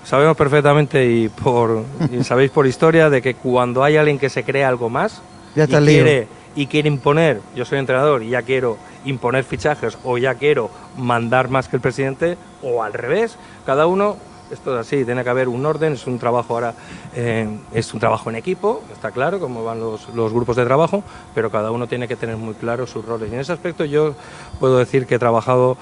Sabemos 0.03 0.37
perfectamente 0.37 1.05
y, 1.05 1.29
por, 1.29 1.83
y 2.11 2.23
sabéis 2.23 2.51
por 2.51 2.67
historia 2.67 3.09
de 3.09 3.21
que 3.21 3.35
cuando 3.35 3.83
hay 3.83 3.97
alguien 3.97 4.19
que 4.19 4.29
se 4.29 4.43
cree 4.43 4.63
algo 4.63 4.89
más 4.89 5.21
Ya 5.55 5.65
y 5.65 5.67
quiere 5.67 6.27
y 6.55 6.65
quiere 6.65 6.87
imponer, 6.87 7.39
yo 7.55 7.65
soy 7.65 7.77
entrenador 7.77 8.23
y 8.23 8.29
ya 8.29 8.41
quiero 8.41 8.77
imponer 9.05 9.43
fichajes 9.43 9.95
o 10.03 10.17
ya 10.17 10.33
quiero 10.33 10.71
mandar 10.97 11.49
más 11.49 11.67
que 11.67 11.75
el 11.75 11.81
presidente 11.83 12.35
o 12.63 12.81
al 12.81 12.93
revés, 12.93 13.37
cada 13.63 13.85
uno, 13.85 14.17
esto 14.51 14.73
es 14.73 14.87
así, 14.87 15.03
tiene 15.05 15.23
que 15.23 15.29
haber 15.29 15.47
un 15.47 15.65
orden, 15.65 15.93
es 15.93 16.07
un 16.07 16.19
trabajo 16.19 16.53
ahora, 16.53 16.73
eh, 17.15 17.47
es 17.73 17.93
un 17.93 17.99
trabajo 17.99 18.29
en 18.29 18.35
equipo, 18.35 18.81
está 18.91 19.11
claro 19.11 19.39
cómo 19.39 19.63
van 19.63 19.79
los, 19.79 20.07
grupos 20.33 20.55
de 20.55 20.65
trabajo, 20.65 21.03
pero 21.35 21.49
cada 21.49 21.71
uno 21.71 21.87
tiene 21.87 22.07
que 22.07 22.15
tener 22.15 22.37
muy 22.37 22.53
claro 22.53 22.87
sus 22.87 23.05
roles. 23.05 23.29
Y 23.31 23.33
en 23.33 23.41
ese 23.41 23.53
aspecto 23.53 23.85
yo 23.85 24.15
puedo 24.59 24.77
decir 24.77 25.05
que 25.05 25.15
he 25.15 25.19
trabajado 25.19 25.77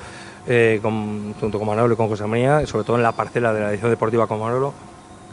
eh, 0.47 0.79
junto 0.81 1.57
con 1.57 1.67
Manolo 1.67 1.93
y 1.93 1.97
con 1.97 2.07
José 2.07 2.25
María, 2.25 2.65
sobre 2.67 2.83
todo 2.83 2.97
en 2.97 3.03
la 3.03 3.11
parcela 3.11 3.53
de 3.53 3.59
la 3.61 3.69
edición 3.71 3.89
deportiva 3.89 4.27
con 4.27 4.39
Manolo, 4.39 4.73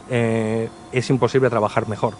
eh, 0.09 0.69
es 0.91 1.09
imposible 1.09 1.49
trabajar 1.49 1.87
mejor. 1.87 2.13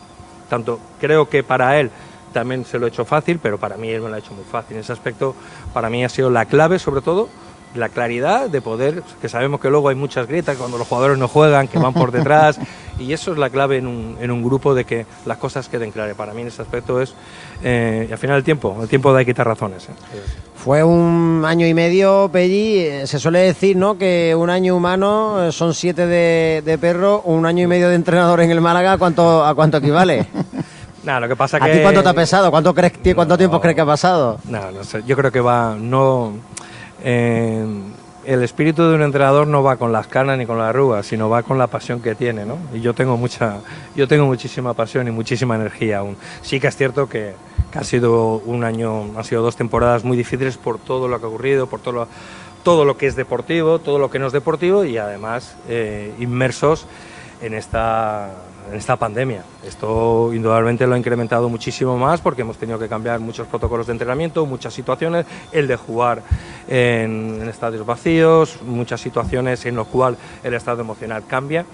Tanto 0.49 0.79
creo 0.99 1.29
que 1.29 1.43
para 1.43 1.79
él 1.79 1.89
también 2.33 2.65
se 2.65 2.79
lo 2.79 2.85
he 2.85 2.89
hecho 2.89 3.05
fácil, 3.05 3.39
pero 3.41 3.57
para 3.57 3.77
mí 3.77 3.89
él 3.89 4.01
me 4.01 4.09
lo 4.09 4.15
ha 4.15 4.19
hecho 4.19 4.33
muy 4.33 4.43
fácil. 4.43 4.75
En 4.75 4.81
ese 4.81 4.91
aspecto, 4.91 5.35
para 5.73 5.89
mí 5.89 6.03
ha 6.03 6.09
sido 6.09 6.29
la 6.29 6.45
clave, 6.45 6.79
sobre 6.79 7.01
todo, 7.01 7.29
la 7.75 7.89
claridad 7.89 8.49
de 8.49 8.61
poder, 8.61 9.03
que 9.21 9.29
sabemos 9.29 9.59
que 9.59 9.69
luego 9.69 9.89
hay 9.89 9.95
muchas 9.95 10.27
grietas 10.27 10.57
cuando 10.57 10.77
los 10.77 10.87
jugadores 10.87 11.17
no 11.17 11.27
juegan, 11.27 11.67
que 11.67 11.79
van 11.79 11.93
por 11.93 12.11
detrás, 12.13 12.59
y 12.99 13.13
eso 13.13 13.31
es 13.31 13.37
la 13.37 13.49
clave 13.49 13.77
en 13.77 13.87
un, 13.87 14.17
en 14.19 14.31
un 14.31 14.43
grupo 14.43 14.75
de 14.75 14.85
que 14.85 15.05
las 15.25 15.37
cosas 15.37 15.67
queden 15.69 15.91
claras. 15.91 16.15
Para 16.15 16.33
mí 16.33 16.41
en 16.41 16.47
ese 16.47 16.61
aspecto 16.61 17.01
es, 17.01 17.13
eh, 17.63 18.07
y 18.09 18.11
al 18.11 18.17
final 18.17 18.37
el 18.37 18.43
tiempo, 18.43 18.77
el 18.81 18.87
tiempo 18.87 19.13
de 19.13 19.25
quitar 19.25 19.47
razones. 19.47 19.85
¿eh? 19.85 19.93
Fue 20.55 20.83
un 20.83 21.43
año 21.45 21.67
y 21.67 21.73
medio, 21.73 22.29
Pelli, 22.31 22.79
eh, 22.79 23.07
se 23.07 23.19
suele 23.19 23.39
decir 23.39 23.75
¿no? 23.75 23.97
que 23.97 24.35
un 24.37 24.49
año 24.49 24.75
humano 24.75 25.51
son 25.51 25.73
siete 25.73 26.05
de, 26.05 26.61
de 26.63 26.77
perro, 26.77 27.21
un 27.25 27.45
año 27.45 27.63
y 27.63 27.67
medio 27.67 27.89
de 27.89 27.95
entrenador 27.95 28.41
en 28.41 28.51
el 28.51 28.61
Málaga, 28.61 28.93
¿a 28.93 28.97
cuánto, 28.97 29.43
a 29.43 29.53
cuánto 29.55 29.77
equivale? 29.77 30.27
Nada, 31.03 31.19
lo 31.19 31.27
que 31.27 31.35
pasa 31.35 31.57
¿A 31.57 31.59
que... 31.59 31.73
ti 31.73 31.81
cuánto 31.81 32.01
te 32.01 32.09
ha 32.09 32.13
pesado? 32.13 32.49
¿Cuánto, 32.49 32.73
crees, 32.73 32.93
cuánto 33.13 33.37
tiempo 33.37 33.59
crees 33.59 33.75
que 33.75 33.81
ha 33.81 33.85
pasado? 33.85 34.39
No, 34.45 34.71
no 34.71 34.83
sé, 34.83 35.03
yo 35.05 35.15
creo 35.15 35.31
que 35.31 35.41
va, 35.41 35.75
no... 35.77 36.33
el 37.03 38.43
espíritu 38.43 38.83
de 38.83 38.95
un 38.95 39.01
entrenador 39.01 39.47
no 39.47 39.63
va 39.63 39.75
con 39.75 39.91
las 39.91 40.07
canas 40.07 40.37
ni 40.37 40.45
con 40.45 40.57
las 40.57 40.69
arrugas, 40.69 41.05
sino 41.05 41.29
va 41.29 41.43
con 41.43 41.57
la 41.57 41.67
pasión 41.67 42.01
que 42.01 42.15
tiene, 42.15 42.45
¿no? 42.45 42.57
Y 42.73 42.81
yo 42.81 42.93
tengo 42.93 43.17
mucha, 43.17 43.57
yo 43.95 44.07
tengo 44.07 44.25
muchísima 44.25 44.73
pasión 44.73 45.07
y 45.07 45.11
muchísima 45.11 45.55
energía 45.55 45.99
aún. 45.99 46.15
Sí 46.41 46.59
que 46.59 46.67
es 46.67 46.75
cierto 46.75 47.09
que, 47.09 47.33
que 47.71 47.79
ha 47.79 47.83
sido 47.83 48.37
un 48.45 48.63
año, 48.63 49.17
han 49.17 49.23
sido 49.23 49.41
dos 49.41 49.55
temporadas 49.55 50.03
muy 50.03 50.15
difíciles 50.15 50.57
por 50.57 50.79
todo 50.79 51.07
lo 51.07 51.19
que 51.19 51.25
ha 51.25 51.29
ocurrido, 51.29 51.67
por 51.67 51.81
todo 51.81 51.93
lo, 51.93 52.07
todo 52.63 52.85
lo 52.85 52.97
que 52.97 53.07
es 53.07 53.15
deportivo, 53.15 53.79
todo 53.79 53.99
lo 53.99 54.09
que 54.09 54.19
no 54.19 54.27
es 54.27 54.33
deportivo 54.33 54.85
y 54.85 54.97
además 54.97 55.55
eh, 55.67 56.13
inmersos 56.19 56.87
en 57.41 57.53
esta, 57.53 58.31
en 58.69 58.77
esta 58.77 58.95
pandemia. 58.95 59.43
Esto 59.65 60.33
indudablemente 60.33 60.87
lo 60.87 60.95
ha 60.95 60.97
incrementado 60.97 61.49
muchísimo 61.49 61.97
más 61.97 62.21
porque 62.21 62.41
hemos 62.41 62.57
tenido 62.57 62.79
que 62.79 62.87
cambiar 62.87 63.19
muchos 63.19 63.47
protocolos 63.47 63.87
de 63.87 63.93
entrenamiento, 63.93 64.45
muchas 64.45 64.73
situaciones, 64.73 65.25
el 65.51 65.67
de 65.67 65.75
jugar 65.75 66.21
en, 66.67 67.39
en 67.41 67.49
estadios 67.49 67.85
vacíos, 67.85 68.59
muchas 68.65 69.01
situaciones 69.01 69.65
en 69.65 69.75
las 69.75 69.87
cuales 69.87 70.19
el 70.43 70.53
estado 70.53 70.81
emocional 70.81 71.23
cambia 71.27 71.65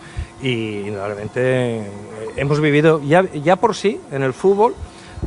y 0.42 0.88
indudablemente 0.88 1.80
eh, 1.80 1.88
hemos 2.36 2.60
vivido 2.60 3.02
ya, 3.04 3.24
ya 3.34 3.56
por 3.56 3.76
sí 3.76 4.00
en 4.12 4.24
el 4.24 4.34
fútbol, 4.34 4.76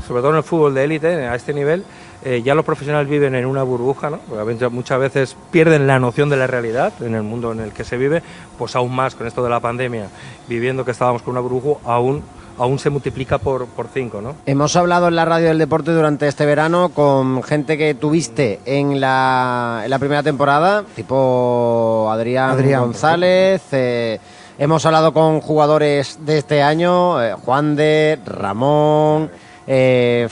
sobre 0.06 0.22
todo 0.22 0.30
en 0.30 0.36
el 0.38 0.42
fútbol 0.42 0.74
de 0.74 0.84
élite, 0.84 1.26
a 1.26 1.34
este 1.34 1.52
nivel, 1.52 1.84
eh, 2.24 2.42
ya 2.44 2.54
los 2.54 2.64
profesionales 2.64 3.08
viven 3.08 3.34
en 3.34 3.46
una 3.46 3.62
burbuja, 3.62 4.10
¿no? 4.10 4.18
Porque 4.28 4.40
a 4.40 4.44
veces- 4.44 4.70
muchas 4.70 4.98
veces 5.00 5.36
pierden 5.50 5.86
la 5.86 5.98
noción 5.98 6.28
de 6.28 6.36
la 6.36 6.46
realidad 6.46 6.92
en 7.00 7.14
el 7.14 7.22
mundo 7.22 7.52
en 7.52 7.60
el 7.60 7.72
que 7.72 7.84
se 7.84 7.96
vive, 7.96 8.22
pues 8.58 8.76
aún 8.76 8.94
más 8.94 9.14
con 9.14 9.26
esto 9.26 9.42
de 9.42 9.50
la 9.50 9.60
pandemia, 9.60 10.06
viviendo 10.48 10.84
que 10.84 10.90
estábamos 10.92 11.22
con 11.22 11.32
una 11.32 11.40
burbuja, 11.40 11.80
aún, 11.84 12.22
aún 12.58 12.78
se 12.78 12.90
multiplica 12.90 13.38
por, 13.38 13.66
por 13.66 13.88
cinco, 13.92 14.20
¿no? 14.20 14.34
Hemos 14.46 14.76
hablado 14.76 15.08
en 15.08 15.16
la 15.16 15.24
radio 15.24 15.48
del 15.48 15.58
deporte 15.58 15.90
durante 15.90 16.28
este 16.28 16.46
verano 16.46 16.90
con 16.90 17.42
gente 17.42 17.76
que 17.78 17.94
tuviste 17.94 18.60
en 18.66 19.00
la, 19.00 19.80
en 19.84 19.90
la 19.90 19.98
primera 19.98 20.22
temporada, 20.22 20.84
tipo 20.94 22.08
Adrián, 22.12 22.50
Adrián, 22.50 22.82
González. 22.82 23.62
eh, 23.72 24.20
hemos 24.58 24.84
hablado 24.86 25.12
con 25.12 25.40
jugadores 25.40 26.18
de 26.24 26.38
este 26.38 26.62
año, 26.62 27.20
eh, 27.22 27.32
Juan 27.34 27.74
de, 27.74 28.18
Ramón. 28.24 29.30
Eh, 29.66 30.28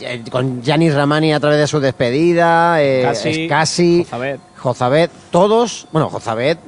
eh, 0.00 0.24
con 0.30 0.62
Yanis 0.62 0.94
Ramani 0.94 1.32
a 1.32 1.40
través 1.40 1.58
de 1.58 1.66
su 1.66 1.80
despedida, 1.80 2.82
eh, 2.82 3.02
Casi, 3.48 4.06
Jozabet. 4.56 5.10
Todos, 5.30 5.86
bueno, 5.92 6.10
Jozabet 6.10 6.58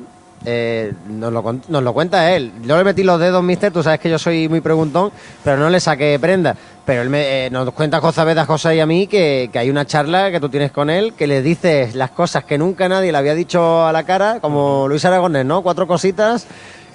eh, 0.45 0.93
nos, 1.09 1.33
lo, 1.33 1.43
nos 1.69 1.83
lo 1.83 1.93
cuenta 1.93 2.35
él. 2.35 2.53
Yo 2.63 2.77
le 2.77 2.85
metí 2.85 3.03
los 3.03 3.19
dedos, 3.19 3.43
mister, 3.43 3.73
tú 3.73 3.83
sabes 3.83 3.99
que 3.99 4.09
yo 4.11 4.19
soy 4.19 4.49
muy 4.49 4.61
preguntón, 4.61 5.11
pero 5.43 5.57
no 5.57 5.69
le 5.71 5.81
saqué 5.81 6.19
prenda. 6.21 6.57
Pero 6.85 7.03
él 7.03 7.11
me, 7.11 7.47
eh, 7.47 7.51
nos 7.51 7.69
cuenta 7.73 8.01
Jozabet 8.01 8.39
a 8.39 8.47
José 8.47 8.77
y 8.77 8.81
a 8.81 8.87
mí 8.87 9.09
que, 9.09 9.51
que 9.53 9.59
hay 9.59 9.71
una 9.71 9.87
charla 9.87 10.31
que 10.31 10.39
tú 10.39 10.49
tienes 10.49 10.71
con 10.71 10.89
él, 10.89 11.15
que 11.15 11.27
le 11.27 11.43
dices 11.43 11.97
las 11.97 12.13
cosas 12.13 12.45
que 12.45 12.59
nunca 12.59 12.89
nadie 12.89 13.11
le 13.11 13.19
había 13.19 13.35
dicho 13.35 13.85
a 13.85 13.93
la 13.93 14.05
cara, 14.05 14.39
como 14.41 14.87
Luis 14.89 15.05
Aragonés, 15.05 15.45
¿no? 15.45 15.63
Cuatro 15.63 15.89
cositas 15.89 16.47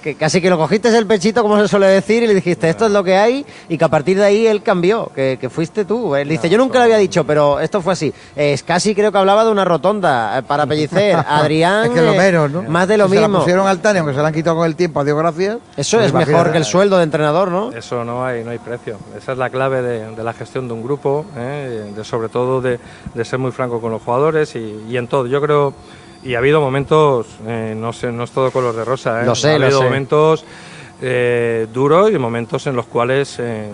que 0.02 0.14
casi 0.16 0.40
que 0.40 0.50
lo 0.50 0.58
cogiste 0.58 0.96
el 0.96 1.06
pechito, 1.06 1.42
como 1.42 1.58
se 1.60 1.68
suele 1.68 1.86
decir, 1.86 2.22
y 2.22 2.26
le 2.26 2.34
dijiste, 2.34 2.68
esto 2.68 2.86
es 2.86 2.92
lo 2.92 3.02
que 3.04 3.16
hay, 3.16 3.46
y 3.68 3.78
que 3.78 3.84
a 3.84 3.88
partir 3.88 4.18
de 4.18 4.24
ahí 4.24 4.46
él 4.46 4.62
cambió, 4.62 5.10
que, 5.14 5.38
que 5.40 5.48
fuiste 5.48 5.84
tú. 5.84 6.14
Él 6.16 6.28
dice, 6.28 6.48
yo 6.50 6.58
nunca 6.58 6.78
lo 6.78 6.84
había 6.84 6.98
dicho, 6.98 7.24
pero 7.24 7.60
esto 7.60 7.80
fue 7.80 7.92
así. 7.94 8.12
Es 8.36 8.62
casi 8.62 8.94
creo 8.94 9.12
que 9.12 9.18
hablaba 9.18 9.44
de 9.44 9.50
una 9.50 9.64
rotonda 9.64 10.38
eh, 10.38 10.42
para 10.42 10.66
pellicer. 10.66 11.16
Adrián, 11.26 11.86
es 11.86 11.90
que 11.90 12.02
lo 12.02 12.12
eh, 12.12 12.18
menos, 12.18 12.50
¿no? 12.50 12.62
más 12.64 12.88
de 12.88 12.98
lo 12.98 13.06
Si 13.08 13.14
Se 13.14 13.20
la 13.20 13.28
mismo. 13.28 13.38
pusieron 13.40 13.66
al 13.66 13.80
Tani, 13.80 14.00
aunque 14.00 14.14
se 14.14 14.20
la 14.20 14.28
han 14.28 14.34
quitado 14.34 14.56
con 14.56 14.66
el 14.66 14.76
tiempo, 14.76 15.00
a 15.00 15.04
Dios 15.04 15.16
gracias. 15.16 15.58
Eso 15.76 15.96
pues 15.98 16.08
es 16.08 16.12
mejor 16.12 16.52
que 16.52 16.58
el 16.58 16.64
sueldo 16.64 16.96
de 16.98 17.04
entrenador, 17.04 17.50
¿no? 17.50 17.72
Eso 17.72 18.04
no 18.04 18.24
hay, 18.24 18.42
no 18.44 18.50
hay 18.50 18.58
precio. 18.58 18.98
Esa 19.16 19.32
es 19.32 19.38
la 19.38 19.50
clave 19.50 19.82
de, 19.82 20.14
de 20.14 20.24
la 20.24 20.32
gestión 20.32 20.66
de 20.66 20.74
un 20.74 20.82
grupo, 20.82 21.24
¿eh? 21.36 21.92
de, 21.94 22.04
sobre 22.04 22.28
todo 22.28 22.60
de, 22.60 22.78
de 23.14 23.24
ser 23.24 23.38
muy 23.38 23.52
franco 23.52 23.80
con 23.80 23.92
los 23.92 24.02
jugadores 24.02 24.54
y, 24.56 24.84
y 24.88 24.96
en 24.96 25.06
todo. 25.06 25.26
Yo 25.26 25.40
creo, 25.40 25.72
y 26.22 26.34
ha 26.34 26.38
habido 26.38 26.60
momentos, 26.60 27.26
eh, 27.46 27.74
no 27.76 27.92
sé, 27.92 28.12
no 28.12 28.24
es 28.24 28.30
todo 28.30 28.50
color 28.50 28.74
de 28.74 28.84
rosa, 28.84 29.22
¿eh? 29.22 29.26
Lo 29.26 29.34
sé, 29.34 29.52
ha 29.52 29.58
lo 29.58 29.64
habido 29.64 29.78
sé. 29.80 29.84
momentos 29.84 30.44
eh, 31.00 31.66
duros 31.72 32.10
y 32.12 32.18
momentos 32.18 32.66
en 32.66 32.76
los 32.76 32.86
cuales 32.86 33.38
eh, 33.38 33.68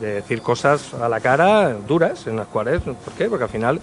de 0.00 0.14
decir 0.14 0.42
cosas 0.42 0.94
a 0.94 1.08
la 1.08 1.20
cara 1.20 1.74
duras, 1.88 2.26
en 2.26 2.36
las 2.36 2.46
cuales, 2.48 2.82
¿por 2.82 3.14
qué? 3.16 3.26
Porque 3.26 3.44
al 3.44 3.50
final 3.50 3.80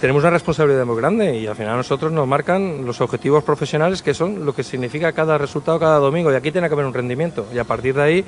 tenemos 0.00 0.22
una 0.22 0.30
responsabilidad 0.30 0.84
muy 0.84 0.96
grande 0.96 1.36
y 1.36 1.46
al 1.46 1.56
final 1.56 1.76
nosotros 1.76 2.12
nos 2.12 2.26
marcan 2.26 2.84
los 2.84 3.00
objetivos 3.00 3.42
profesionales 3.42 4.02
que 4.02 4.12
son 4.12 4.44
lo 4.44 4.54
que 4.54 4.62
significa 4.62 5.12
cada 5.12 5.38
resultado 5.38 5.78
cada 5.80 5.98
domingo 5.98 6.30
y 6.30 6.34
aquí 6.34 6.52
tiene 6.52 6.68
que 6.68 6.74
haber 6.74 6.84
un 6.84 6.92
rendimiento 6.92 7.46
y 7.54 7.58
a 7.58 7.64
partir 7.64 7.94
de 7.94 8.02
ahí 8.02 8.24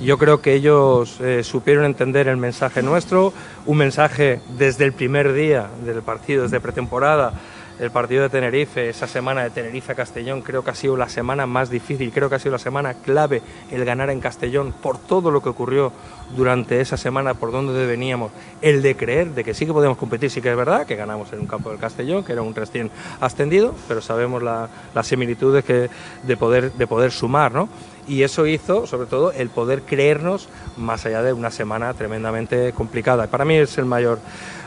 yo 0.00 0.16
creo 0.16 0.40
que 0.40 0.54
ellos 0.54 1.20
eh, 1.20 1.42
supieron 1.42 1.84
entender 1.84 2.28
el 2.28 2.36
mensaje 2.36 2.82
nuestro, 2.82 3.32
un 3.66 3.78
mensaje 3.78 4.40
desde 4.56 4.84
el 4.84 4.92
primer 4.92 5.32
día 5.32 5.66
del 5.84 6.02
partido, 6.02 6.44
desde 6.44 6.60
pretemporada, 6.60 7.32
el 7.78 7.90
partido 7.90 8.22
de 8.22 8.28
Tenerife, 8.28 8.88
esa 8.88 9.06
semana 9.06 9.42
de 9.44 9.50
Tenerife 9.50 9.92
a 9.92 9.94
Castellón, 9.94 10.42
creo 10.42 10.64
que 10.64 10.70
ha 10.70 10.74
sido 10.74 10.96
la 10.96 11.08
semana 11.08 11.46
más 11.46 11.70
difícil, 11.70 12.10
creo 12.12 12.28
que 12.28 12.34
ha 12.34 12.38
sido 12.38 12.52
la 12.52 12.58
semana 12.58 12.94
clave 12.94 13.40
el 13.70 13.84
ganar 13.84 14.10
en 14.10 14.20
Castellón 14.20 14.72
por 14.82 14.98
todo 14.98 15.30
lo 15.30 15.40
que 15.42 15.48
ocurrió 15.48 15.92
durante 16.36 16.80
esa 16.80 16.96
semana, 16.96 17.34
por 17.34 17.52
donde 17.52 17.86
veníamos, 17.86 18.32
el 18.62 18.82
de 18.82 18.96
creer 18.96 19.34
de 19.34 19.44
que 19.44 19.54
sí 19.54 19.64
que 19.64 19.72
podíamos 19.72 19.96
competir, 19.98 20.30
sí 20.30 20.40
que 20.42 20.50
es 20.50 20.56
verdad, 20.56 20.86
que 20.86 20.96
ganamos 20.96 21.32
en 21.32 21.40
un 21.40 21.46
campo 21.46 21.70
del 21.70 21.78
Castellón, 21.78 22.24
que 22.24 22.32
era 22.32 22.42
un 22.42 22.54
recién 22.54 22.90
ascendido, 23.20 23.74
pero 23.86 24.00
sabemos 24.02 24.42
la- 24.42 24.68
las 24.94 25.06
similitudes 25.06 25.64
que, 25.64 25.88
de, 26.24 26.36
poder, 26.36 26.72
de 26.72 26.86
poder 26.86 27.12
sumar, 27.12 27.52
¿no? 27.52 27.68
Y 28.08 28.22
eso 28.22 28.46
hizo, 28.46 28.86
sobre 28.86 29.06
todo, 29.06 29.32
el 29.32 29.50
poder 29.50 29.82
creernos 29.82 30.48
más 30.78 31.04
allá 31.06 31.22
de 31.22 31.32
una 31.34 31.50
semana 31.50 31.92
tremendamente 31.92 32.72
complicada. 32.72 33.26
Para 33.26 33.44
mí 33.44 33.54
es 33.56 33.76
el 33.76 33.84
mayor, 33.84 34.18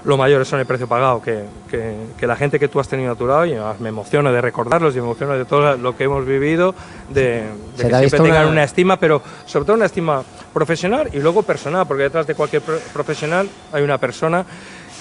lo 0.04 0.18
mayor, 0.18 0.42
eso 0.42 0.56
en 0.56 0.62
el 0.62 0.66
precio 0.66 0.88
pagado, 0.88 1.22
que, 1.22 1.44
que, 1.70 1.96
que 2.18 2.28
la 2.28 2.36
gente 2.36 2.60
que 2.60 2.68
tú 2.68 2.80
has 2.80 2.88
tenido 2.88 3.12
a 3.12 3.16
tu 3.16 3.28
lado, 3.28 3.46
y 3.46 3.56
me 3.80 3.90
emociono 3.90 4.32
de 4.32 4.42
recordarlos 4.42 4.94
y 4.96 4.98
me 4.98 5.04
emociono 5.04 5.34
de 5.38 5.46
todo 5.46 5.78
lo 5.78 5.96
que 5.96 6.06
hemos 6.06 6.26
vivido, 6.26 6.74
de, 7.10 7.44
de 7.78 7.84
que 7.84 7.90
siempre 7.90 8.20
tengan 8.20 8.44
una- 8.44 8.52
una 8.52 8.64
estima, 8.64 8.98
pero 8.98 9.22
sobre 9.46 9.66
todo 9.66 9.76
una 9.76 9.86
estima 9.86 10.24
profesional 10.54 11.10
y 11.14 11.20
luego 11.20 11.44
personal, 11.44 11.86
porque 11.88 12.04
detrás 12.04 12.26
de 12.28 12.36
cualquier 12.36 12.62
pro- 12.62 12.80
profesional 12.94 13.48
hay 13.72 13.84
una 13.84 13.98
persona. 13.98 14.46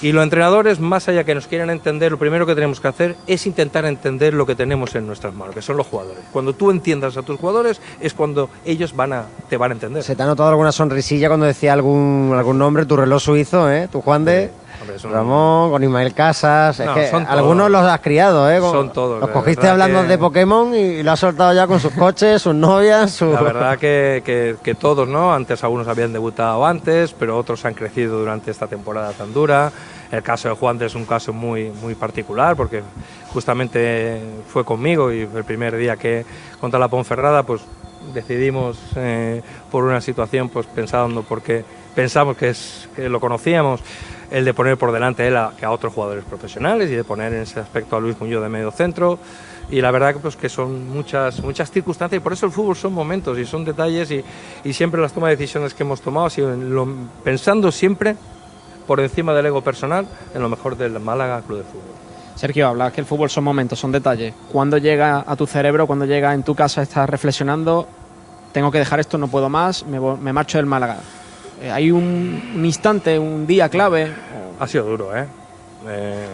Y 0.03 0.13
los 0.13 0.23
entrenadores, 0.23 0.81
más 0.81 1.09
allá 1.09 1.25
que 1.25 1.35
nos 1.35 1.47
quieran 1.47 1.69
entender, 1.69 2.11
lo 2.11 2.19
primero 2.19 2.47
que 2.47 2.55
tenemos 2.55 2.81
que 2.81 2.89
hacer 2.89 3.17
es 3.27 3.47
intentar 3.47 3.85
entender 3.85 4.33
lo 4.33 4.47
que 4.47 4.55
tenemos 4.55 4.95
en 4.95 5.07
nuestras 5.07 5.35
manos, 5.35 5.55
que 5.55 5.61
son 5.61 5.77
los 5.77 5.87
jugadores. 5.89 6.23
Cuando 6.33 6.55
tú 6.55 6.71
entiendas 6.71 7.19
a 7.19 7.23
tus 7.23 7.39
jugadores 7.39 7.83
es 8.01 8.15
cuando 8.15 8.49
ellos 8.65 8.97
van 8.97 9.13
a, 9.13 9.25
te 9.51 9.59
van 9.59 9.73
a 9.73 9.75
entender. 9.75 10.03
Se 10.03 10.17
te 10.17 10.23
ha 10.23 10.27
notado 10.27 10.49
alguna 10.49 10.73
sonrisilla 10.73 11.29
cuando 11.29 11.45
decía 11.45 11.75
algún, 11.75 12.33
algún 12.35 12.59
nombre, 12.59 12.87
tu 12.87 12.97
reloj 12.97 13.21
suizo, 13.23 13.71
¿eh? 13.71 13.89
Tu 13.93 14.01
Juan 14.01 14.25
de... 14.25 14.51
Hombre, 14.81 14.99
son- 14.99 15.13
Ramón, 15.13 15.71
con 15.71 15.83
Ismael 15.85 16.15
Casas, 16.15 16.81
es 16.81 16.87
No, 16.87 16.95
que 16.95 17.07
algunos 17.29 17.71
los 17.71 17.83
has 17.83 18.01
criado, 18.01 18.51
¿eh? 18.51 18.61
Son 18.61 18.91
todos, 18.93 19.21
Los 19.21 19.29
cogiste 19.31 19.69
hablando 19.69 20.01
que- 20.03 20.09
de 20.09 20.19
Pokémon 20.19 20.75
y 20.75 21.03
lo 21.03 21.13
has 21.13 21.21
soltado 21.21 21.53
ya 21.53 21.67
con 21.67 21.79
sus 21.81 21.93
coches, 21.93 22.41
sus 22.41 22.55
novias, 22.55 23.11
sus... 23.11 23.35
La 23.35 23.43
verdad 23.43 23.79
que, 23.79 24.23
que- 24.25 24.57
que 24.63 24.75
todos, 24.75 25.07
¿no? 25.07 25.35
Antes 25.35 25.63
algunos 25.65 25.87
habían 25.87 26.13
debutado 26.15 26.65
antes, 26.65 27.13
pero 27.13 27.37
otros 27.37 27.63
han 27.67 27.75
crecido 27.75 28.19
durante 28.21 28.51
esta 28.51 28.67
temporada 28.69 29.13
tan 29.13 29.35
dura. 29.35 29.71
El 30.11 30.23
caso 30.23 30.49
de 30.49 30.55
Juan 30.57 30.79
de 30.79 30.87
es 30.87 30.95
un 30.95 31.05
caso 31.05 31.33
muy, 31.33 31.71
muy 31.83 31.95
particular 31.95 32.57
porque 32.57 32.83
justamente 33.33 34.21
fue 34.49 34.65
conmigo 34.65 35.13
y 35.13 35.21
el 35.21 35.45
primer 35.45 35.77
día 35.77 35.97
que 35.97 36.25
contra 36.61 36.81
la 36.81 36.89
Ponferrada, 36.89 37.43
pues 37.45 37.61
decidimos 38.15 38.79
eh, 38.97 39.41
por 39.71 39.85
una 39.85 40.01
situación, 40.01 40.49
pues 40.49 40.67
pensando 40.67 41.23
porque 41.23 41.65
pensamos 41.95 42.37
que, 42.37 42.49
es, 42.51 42.89
que 42.97 43.09
lo 43.09 43.21
conocíamos, 43.21 43.81
el 44.31 44.45
de 44.45 44.55
poner 44.55 44.77
por 44.79 44.93
delante 44.93 45.27
él 45.27 45.37
a, 45.37 45.53
a 45.63 45.71
otros 45.71 45.93
jugadores 45.93 46.25
profesionales 46.25 46.91
y 46.91 46.95
de 46.95 47.05
poner 47.05 47.33
en 47.35 47.43
ese 47.43 47.61
aspecto 47.61 47.97
a 47.97 48.01
Luis 48.01 48.19
Muñoz 48.21 48.43
de 48.43 48.49
medio 48.49 48.71
centro 48.71 49.19
y 49.71 49.81
la 49.81 49.91
verdad 49.91 50.15
pues, 50.21 50.37
que 50.37 50.49
son 50.49 50.89
muchas, 50.89 51.41
muchas 51.43 51.71
circunstancias 51.71 52.21
y 52.21 52.23
por 52.23 52.33
eso 52.33 52.47
el 52.47 52.53
fútbol 52.53 52.77
son 52.77 52.93
momentos 52.93 53.39
y 53.39 53.45
son 53.47 53.65
detalles 53.65 54.11
y, 54.11 54.25
y 54.65 54.73
siempre 54.73 55.01
las 55.01 55.13
tomas 55.13 55.31
de 55.31 55.37
decisiones 55.37 55.75
que 55.75 55.83
hemos 55.83 56.01
tomado 56.01 56.29
lo- 56.47 56.89
pensando 57.25 57.71
siempre 57.73 58.17
por 58.87 59.01
encima 59.01 59.33
del 59.35 59.47
ego 59.47 59.63
personal 59.63 60.07
en 60.35 60.43
lo 60.43 60.49
mejor 60.49 60.77
del 60.77 60.99
Málaga 61.01 61.43
Club 61.43 61.59
de 61.59 61.65
Fútbol. 61.65 61.83
Sergio, 62.35 62.69
hablas 62.69 62.93
que 62.93 63.01
el 63.03 63.07
fútbol 63.07 63.29
son 63.29 63.45
momentos, 63.45 63.79
son 63.79 63.93
detalles. 63.93 64.33
Cuando 64.51 64.79
llega 64.79 65.25
a 65.27 65.37
tu 65.37 65.47
cerebro, 65.47 65.87
cuando 65.87 66.07
llega 66.07 66.33
en 66.33 66.43
tu 66.43 66.55
casa, 66.55 66.83
estás 66.83 67.09
reflexionando, 67.09 67.87
tengo 68.53 68.71
que 68.71 68.79
dejar 68.79 68.99
esto, 68.99 69.19
no 69.19 69.29
puedo 69.29 69.49
más, 69.49 69.85
me, 69.87 70.01
me 70.01 70.33
marcho 70.33 70.57
del 70.59 70.67
Málaga. 70.67 70.97
Eh, 71.61 71.71
hay 71.71 71.91
un, 71.91 72.63
instante, 72.65 73.19
un 73.19 73.47
día 73.47 73.69
clave. 73.69 74.13
Ha 74.59 74.67
sido 74.67 74.85
duro, 74.85 75.17
¿eh? 75.17 75.27
Eh, 75.89 76.27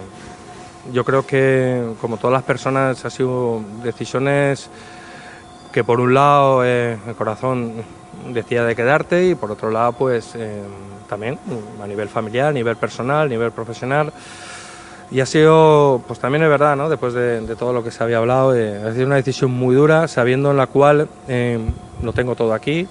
yo 0.93 1.05
creo 1.05 1.27
que, 1.27 1.95
como 2.01 2.17
todas 2.17 2.33
las 2.33 2.43
personas, 2.43 3.05
ha 3.05 3.11
sido 3.11 3.63
decisiones 3.83 4.71
que 5.77 5.85
por 5.85 6.01
un 6.01 6.15
lado 6.15 6.65
eh, 6.65 6.97
el 7.07 7.15
corazón 7.15 7.75
decía 8.31 8.65
de 8.65 8.75
quedarte 8.75 9.29
y 9.29 9.35
por 9.35 9.51
otro 9.51 9.71
lado 9.71 9.93
pues 9.93 10.35
eh, 10.35 10.63
también 11.07 11.39
a 11.83 11.87
nivel 11.87 12.09
familiar, 12.09 12.49
a 12.49 12.53
nivel 12.53 12.77
personal, 12.77 13.27
a 13.27 13.29
nivel 13.29 13.53
profesional. 13.53 14.11
Y 15.11 15.21
ha 15.21 15.27
sido, 15.27 16.03
pues 16.09 16.19
también 16.19 16.43
es 16.45 16.49
verdad, 16.49 16.77
¿no? 16.77 16.89
después 16.89 17.13
de, 17.13 17.43
todo 17.57 17.75
lo 17.75 17.85
que 17.85 17.91
se 17.91 18.03
había 18.03 18.17
hablado, 18.17 18.57
eh, 18.57 18.83
ha 18.83 18.93
sido 18.95 19.05
una 19.05 19.17
decisión 19.17 19.51
muy 19.51 19.75
dura, 19.75 20.09
sabiendo 20.09 20.51
en 20.51 20.57
la 20.57 20.67
cual 20.67 21.09
lo 22.03 22.13
tengo 22.15 22.35
todo 22.35 22.55
aquí, 22.55 22.89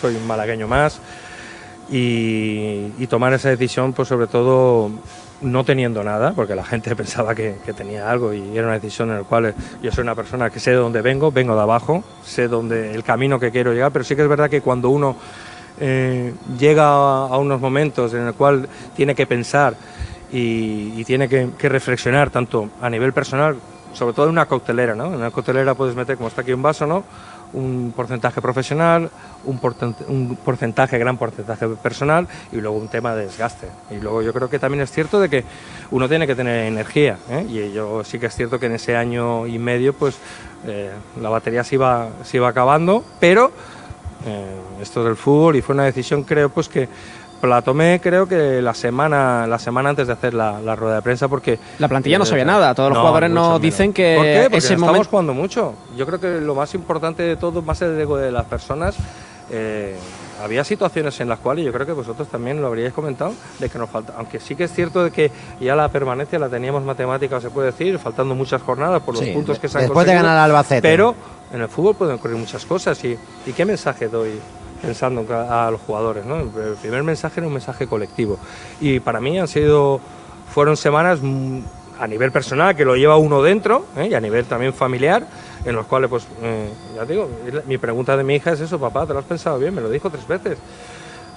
soy 0.00 0.16
un 0.16 0.26
malagueño 0.26 0.68
más, 0.68 1.00
y, 1.90 2.92
y, 2.98 3.06
tomar 3.08 3.34
esa 3.34 3.50
decisión, 3.50 3.92
pues 3.92 4.08
sobre 4.08 4.26
todo 4.26 4.90
no 5.44 5.64
teniendo 5.64 6.02
nada, 6.02 6.32
porque 6.32 6.54
la 6.54 6.64
gente 6.64 6.94
pensaba 6.96 7.34
que, 7.34 7.56
tenía 7.76 8.10
algo 8.10 8.32
y 8.32 8.56
era 8.56 8.66
una 8.66 8.74
decisión 8.74 9.10
en 9.10 9.18
la 9.18 9.24
cual 9.24 9.54
yo 9.82 9.92
soy 9.92 10.02
una 10.02 10.14
persona 10.14 10.50
que 10.50 10.60
sé 10.60 10.70
de 10.70 10.76
dónde 10.76 11.02
vengo, 11.02 11.30
vengo 11.30 11.54
de 11.54 11.62
abajo, 11.62 12.02
sé 12.24 12.48
dónde 12.48 12.94
el 12.94 13.04
camino 13.04 13.38
que 13.38 13.50
quiero 13.50 13.72
llegar, 13.72 13.92
pero 13.92 14.04
sí 14.04 14.16
que 14.16 14.22
es 14.22 14.28
verdad 14.28 14.50
que 14.50 14.60
cuando 14.60 14.90
uno 14.90 15.16
eh, 15.80 16.32
llega 16.58 16.88
a, 16.88 17.36
unos 17.38 17.60
momentos 17.60 18.14
en 18.14 18.26
el 18.26 18.34
cual 18.34 18.68
tiene 18.96 19.14
que 19.14 19.26
pensar 19.26 19.74
y, 20.32 21.04
tiene 21.04 21.28
que, 21.28 21.68
reflexionar 21.68 22.30
tanto 22.30 22.70
a 22.80 22.90
nivel 22.90 23.12
personal, 23.12 23.56
sobre 23.92 24.14
todo 24.14 24.26
en 24.26 24.32
una 24.32 24.46
cautelera, 24.46 24.94
¿no? 24.94 25.06
En 25.06 25.14
una 25.14 25.30
cautelera 25.30 25.74
puedes 25.74 25.94
meter 25.94 26.16
como 26.16 26.28
está 26.28 26.40
aquí 26.40 26.52
un 26.52 26.62
vaso, 26.62 26.86
¿no? 26.86 27.04
Un 27.54 27.92
porcentaje 27.94 28.40
profesional, 28.40 29.10
un, 29.44 29.60
un, 30.08 30.36
porcentaje, 30.36 30.98
gran 30.98 31.16
porcentaje 31.16 31.66
personal 31.68 32.28
y 32.52 32.56
luego 32.56 32.76
un 32.76 32.88
tema 32.88 33.14
de 33.14 33.26
desgaste. 33.26 33.68
Y 33.90 33.96
luego 33.96 34.22
yo 34.22 34.32
creo 34.32 34.50
que 34.50 34.58
también 34.58 34.82
es 34.82 34.90
cierto 34.90 35.20
de 35.20 35.28
que 35.28 35.44
uno 35.90 36.08
tiene 36.08 36.26
que 36.26 36.34
tener 36.34 36.66
energía 36.66 37.18
¿eh? 37.30 37.46
y 37.48 37.72
yo 37.72 38.04
sí 38.04 38.18
que 38.18 38.26
es 38.26 38.34
cierto 38.34 38.58
que 38.58 38.66
en 38.66 38.72
ese 38.72 38.96
año 38.96 39.46
y 39.46 39.58
medio 39.58 39.92
pues 39.92 40.16
eh, 40.66 40.90
la 41.20 41.28
batería 41.28 41.64
se 41.64 41.76
iba, 41.76 42.08
se 42.24 42.38
iba 42.38 42.48
acabando, 42.48 43.04
pero 43.20 43.52
eh, 44.26 44.56
esto 44.80 45.04
del 45.04 45.16
fútbol 45.16 45.56
y 45.56 45.62
fue 45.62 45.74
una 45.74 45.84
decisión 45.84 46.24
creo 46.24 46.48
pues 46.48 46.68
que 46.68 46.88
la 47.46 47.62
tomé 47.62 48.00
creo 48.02 48.26
que 48.26 48.60
la 48.62 48.74
semana 48.74 49.46
la 49.46 49.58
semana 49.58 49.90
antes 49.90 50.06
de 50.06 50.12
hacer 50.12 50.34
la, 50.34 50.76
rueda 50.76 50.96
de 50.96 51.02
prensa 51.02 51.28
porque 51.28 51.58
la 51.78 51.88
plantilla 51.88 52.18
no 52.18 52.24
sabía 52.24 52.44
nada 52.44 52.74
todos 52.74 52.90
los 52.90 52.98
jugadores 52.98 53.30
nos 53.30 53.60
dicen 53.60 53.92
que 53.92 54.14
¿Por 54.16 54.24
qué? 54.24 54.48
Porque 54.50 54.74
estamos 54.74 55.08
jugando 55.08 55.34
mucho. 55.34 55.74
Yo 55.96 56.06
creo 56.06 56.20
que 56.20 56.40
lo 56.40 56.54
más 56.54 56.74
importante 56.74 57.22
de 57.22 57.36
todo 57.36 57.62
más 57.62 57.80
el 57.82 58.00
ego 58.00 58.16
de 58.16 58.32
las 58.32 58.44
personas 58.46 58.96
eh, 59.50 59.96
había 60.42 60.64
situaciones 60.64 61.20
en 61.20 61.28
las 61.28 61.38
cuales 61.38 61.64
yo 61.64 61.72
creo 61.72 61.86
que 61.86 61.92
vosotros 61.92 62.28
también 62.28 62.60
lo 62.60 62.66
habríais 62.66 62.92
comentado 62.92 63.34
de 63.58 63.68
que 63.68 63.78
nos 63.78 63.90
falta 63.90 64.14
aunque 64.16 64.40
sí 64.40 64.56
que 64.56 64.64
es 64.64 64.72
cierto 64.72 65.04
de 65.04 65.10
que 65.10 65.30
ya 65.60 65.76
la 65.76 65.88
permanencia 65.88 66.38
la 66.38 66.48
teníamos 66.48 66.82
matemática 66.82 67.40
se 67.40 67.50
puede 67.50 67.66
decir 67.70 67.98
faltando 67.98 68.34
muchas 68.34 68.62
jornadas 68.62 69.02
por 69.02 69.14
los 69.14 69.24
puntos 69.28 69.58
que 69.58 69.68
se 69.68 69.78
han 69.78 69.84
después 69.84 70.06
de 70.06 70.14
ganar 70.14 70.38
al 70.38 70.50
Albacete. 70.50 70.82
pero 70.82 71.14
en 71.52 71.60
el 71.60 71.68
fútbol 71.68 71.94
pueden 71.94 72.16
ocurrir 72.16 72.36
muchas 72.36 72.64
cosas 72.64 73.02
y, 73.04 73.16
y 73.46 73.52
qué 73.52 73.64
mensaje 73.64 74.08
doy 74.08 74.40
pensando 74.84 75.26
a 75.32 75.70
los 75.70 75.80
jugadores. 75.80 76.24
¿no? 76.24 76.40
El 76.40 76.76
primer 76.80 77.02
mensaje 77.02 77.40
era 77.40 77.46
un 77.46 77.52
mensaje 77.52 77.86
colectivo. 77.86 78.38
Y 78.80 79.00
para 79.00 79.20
mí 79.20 79.38
han 79.38 79.48
sido, 79.48 80.00
fueron 80.52 80.76
semanas 80.76 81.20
mm, 81.22 81.60
a 81.98 82.06
nivel 82.06 82.32
personal, 82.32 82.76
que 82.76 82.84
lo 82.84 82.96
lleva 82.96 83.16
uno 83.16 83.42
dentro, 83.42 83.86
¿eh? 83.96 84.08
y 84.10 84.14
a 84.14 84.20
nivel 84.20 84.44
también 84.44 84.74
familiar, 84.74 85.26
en 85.64 85.74
los 85.74 85.86
cuales, 85.86 86.10
pues, 86.10 86.26
eh, 86.42 86.68
ya 86.96 87.04
digo, 87.04 87.28
mi 87.66 87.78
pregunta 87.78 88.16
de 88.16 88.24
mi 88.24 88.34
hija 88.34 88.52
es 88.52 88.60
eso, 88.60 88.78
papá, 88.78 89.06
¿te 89.06 89.12
lo 89.12 89.20
has 89.20 89.24
pensado 89.24 89.58
bien? 89.58 89.74
Me 89.74 89.80
lo 89.80 89.88
dijo 89.88 90.10
tres 90.10 90.26
veces 90.26 90.58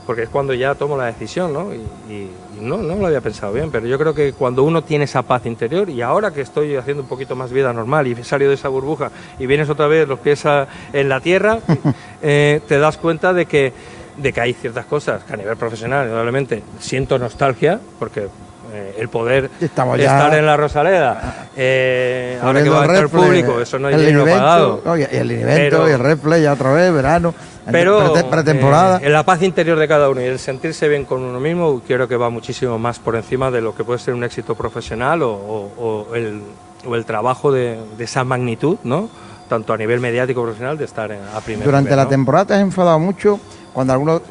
porque 0.08 0.24
es 0.24 0.30
cuando 0.30 0.54
ya 0.54 0.74
tomo 0.74 0.98
la 0.98 1.06
decisión, 1.06 1.52
¿no? 1.52 1.74
Y, 1.74 2.30
no, 2.62 2.78
no 2.78 2.96
lo 2.96 3.06
había 3.06 3.22
pensado 3.22 3.54
bien, 3.54 3.70
pero 3.70 3.86
yo 3.86 4.00
creo 4.00 4.16
que 4.16 4.34
cuando 4.34 4.64
uno 4.64 4.82
tiene 4.82 5.04
esa 5.04 5.22
paz 5.22 5.46
interior 5.46 5.92
y 5.92 6.02
ahora 6.02 6.32
que 6.32 6.42
estoy 6.42 6.76
haciendo 6.76 7.04
un 7.04 7.10
poquito 7.10 7.36
más 7.36 7.52
vida 7.52 7.72
normal 7.72 8.08
y 8.08 8.14
he 8.14 8.24
salido 8.24 8.50
de 8.50 8.56
esa 8.56 8.70
burbuja 8.70 9.12
y 9.38 9.46
vienes 9.46 9.70
otra 9.70 9.86
vez 9.86 10.08
los 10.08 10.18
pies 10.18 10.44
en 10.92 11.10
la 11.10 11.20
tierra, 11.20 11.60
eh, 12.24 12.62
te 12.68 12.80
das 12.80 12.98
cuenta 12.98 13.32
de 13.34 13.46
que, 13.46 13.74
de 14.16 14.34
que 14.34 14.42
hay 14.42 14.54
ciertas 14.54 14.86
cosas 14.86 15.24
que 15.24 15.34
a 15.34 15.38
nivel 15.38 15.56
profesional, 15.56 16.06
indudablemente, 16.06 16.64
siento 16.80 17.20
nostalgia, 17.20 17.80
porque 18.00 18.28
eh, 18.74 18.96
el 18.98 19.10
poder 19.10 19.50
estar 19.62 20.34
en 20.34 20.46
la 20.46 20.58
Rosaleda, 20.58 21.50
eh, 21.56 22.40
ahora 22.42 22.64
que 22.64 22.70
va 22.70 22.82
a 22.82 22.86
estar 22.86 23.04
el 23.04 23.10
público, 23.10 23.62
eso 23.62 23.78
no 23.78 23.88
hay 23.90 23.98
dinero 23.98 24.26
pagado. 24.26 24.82
el 24.96 25.32
evento, 25.32 25.88
y 25.88 25.92
el 25.92 26.00
replay, 26.00 26.42
ya 26.42 26.54
otra 26.54 26.72
vez, 26.74 26.92
verano. 26.92 27.36
Pero 27.72 28.14
pretemporada. 28.30 28.98
Eh, 28.98 29.08
en 29.08 29.14
la 29.14 29.24
paz 29.24 29.42
interior 29.42 29.78
de 29.78 29.88
cada 29.88 30.10
uno 30.10 30.22
y 30.22 30.26
el 30.26 30.40
sentirse 30.40 30.88
bien 30.88 31.06
con 31.06 31.22
uno 31.22 31.40
mismo, 31.40 31.82
creo 31.86 32.08
que 32.08 32.16
va 32.16 32.30
muchísimo 32.30 32.78
más 32.80 33.00
por 33.00 33.16
encima 33.16 33.52
de 33.52 33.62
lo 33.62 33.76
que 33.76 33.84
puede 33.84 34.00
ser 34.00 34.14
un 34.14 34.24
éxito 34.24 34.56
profesional 34.56 35.22
o, 35.24 36.08
el, 36.13 36.41
o 36.86 36.96
el, 36.96 37.06
trabajo 37.06 37.52
de, 37.52 37.80
esa 38.00 38.24
magnitud, 38.24 38.78
¿no? 38.84 39.10
Tanto 39.50 39.74
a 39.74 39.78
nivel 39.78 40.00
mediático 40.00 40.41
profesional 40.41 40.78
de 40.78 40.86
estar 40.86 41.12
a 41.12 41.41
primer 41.41 41.65
Durante 41.65 41.96
la 41.96 42.08
temporada 42.08 42.46
te 42.46 42.54
has 42.54 42.62
enfadado 42.62 43.00
mucho 43.00 43.39
cuando 43.74 43.94
algunos, 43.94 44.22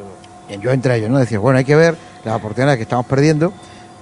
yo 0.61 0.71
entre 0.71 0.97
ellos, 0.97 1.11
¿no? 1.11 1.19
Decía, 1.19 1.39
bueno, 1.39 1.59
hay 1.59 1.65
que 1.65 1.77
ver 1.77 1.97
las 2.25 2.37
oportunidades 2.37 2.77
que 2.77 2.83
estamos 2.83 3.07
perdiendo. 3.07 3.53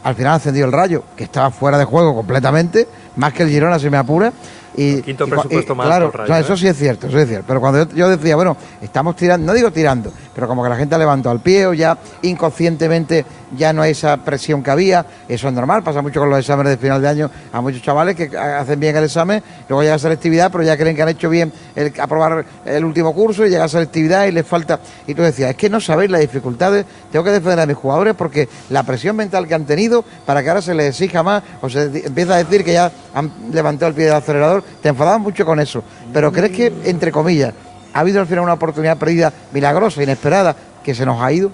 Al 0.03 0.15
final 0.15 0.33
ha 0.33 0.35
ascendido 0.37 0.67
el 0.67 0.73
Rayo, 0.73 1.03
que 1.17 1.25
estaba 1.25 1.51
fuera 1.51 1.79
de 1.79 1.85
juego 1.85 2.15
completamente, 2.15 2.87
más 3.17 3.33
que 3.33 3.45
el 3.45 3.49
Girona, 3.49 3.79
si 3.79 3.89
me 3.89 3.97
apura 3.97 4.33
y, 4.77 5.03
quinto 5.03 5.27
presupuesto 5.27 5.75
más. 5.75 5.87
Claro, 5.87 6.13
eso 6.39 6.55
¿eh? 6.55 6.57
sí 6.57 6.69
es 6.69 6.77
cierto, 6.77 7.07
eso 7.07 7.19
es 7.19 7.29
cierto. 7.29 7.45
Pero 7.47 7.61
cuando 7.61 7.89
yo, 7.95 8.09
decía, 8.09 8.37
bueno, 8.37 8.57
estamos 8.81 9.17
tirando, 9.17 9.47
no 9.47 9.55
digo 9.55 9.71
tirando, 9.71 10.13
pero 10.35 10.49
como 10.49 10.63
que 10.63 10.69
la 10.69 10.77
gente 10.77 10.95
ha 10.95 10.99
levantado 10.99 11.35
el 11.35 11.41
pie 11.41 11.67
o 11.67 11.75
ya 11.75 11.97
inconscientemente 12.23 13.25
ya 13.57 13.73
no 13.73 13.83
hay 13.83 13.93
esa 13.93 14.17
presión 14.17 14.63
que 14.63 14.71
había, 14.71 15.07
eso 15.29 15.49
es 15.49 15.55
normal, 15.55 15.83
pasa 15.83 16.03
mucho 16.03 16.21
con 16.21 16.31
los 16.31 16.39
exámenes 16.39 16.71
de 16.71 16.77
final 16.77 17.01
de 17.01 17.09
año 17.09 17.31
a 17.53 17.61
muchos 17.61 17.83
chavales 17.83 18.17
que 18.17 18.37
hacen 18.37 18.81
bien 18.81 18.97
el 18.97 19.05
examen, 19.05 19.43
luego 19.69 19.83
llega 19.83 19.95
a 19.95 19.99
selectividad, 19.99 20.51
pero 20.51 20.65
ya 20.65 20.77
creen 20.77 20.97
que 20.97 21.03
han 21.03 21.09
hecho 21.09 21.31
bien 21.31 21.53
el 21.75 21.93
aprobar 22.01 22.45
el 22.65 22.85
último 22.85 23.15
curso 23.15 23.47
y 23.47 23.51
llega 23.51 23.65
a 23.65 23.69
selectividad 23.69 24.27
y 24.27 24.33
les 24.33 24.47
falta. 24.47 24.81
Y 25.07 25.15
tú 25.15 25.23
decías, 25.23 25.51
es 25.51 25.57
que 25.57 25.71
no 25.71 25.81
sabéis 25.81 26.11
las 26.11 26.21
dificultades, 26.21 26.85
tengo 27.13 27.25
que 27.25 27.31
defender 27.31 27.61
a 27.61 27.67
mis 27.67 27.77
jugadores 27.77 28.15
porque 28.15 28.49
la 28.71 28.83
presión 28.83 29.17
mental 29.17 29.47
que 29.47 29.55
han 29.55 29.65
tenido 29.65 30.05
para 30.27 30.43
que 30.43 30.49
ahora 30.49 30.63
se 30.63 30.75
les 30.75 30.89
exija 30.89 31.23
más 31.23 31.43
o 31.61 31.69
se 31.69 31.85
empieza 32.07 32.35
a 32.35 32.39
decir 32.39 32.65
que 32.65 32.73
ya 32.73 32.91
han 33.15 33.31
levantado 33.53 33.91
el 33.91 33.95
pie 33.95 34.07
del 34.07 34.15
acelerador, 34.15 34.64
te 34.83 34.89
enfadabas 34.89 35.21
mucho 35.21 35.45
con 35.45 35.61
eso. 35.61 35.83
Pero 36.13 36.33
crees 36.33 36.53
que, 36.53 36.73
entre 36.85 37.13
comillas, 37.13 37.55
ha 37.93 38.01
habido 38.01 38.21
al 38.21 38.27
final 38.27 38.45
una 38.45 38.55
oportunidad 38.55 38.99
perdida 38.99 39.33
milagrosa, 39.53 40.03
inesperada, 40.03 40.57
que 40.83 40.95
se 40.95 41.07
nos 41.07 41.21
ha 41.21 41.33
ido? 41.33 41.51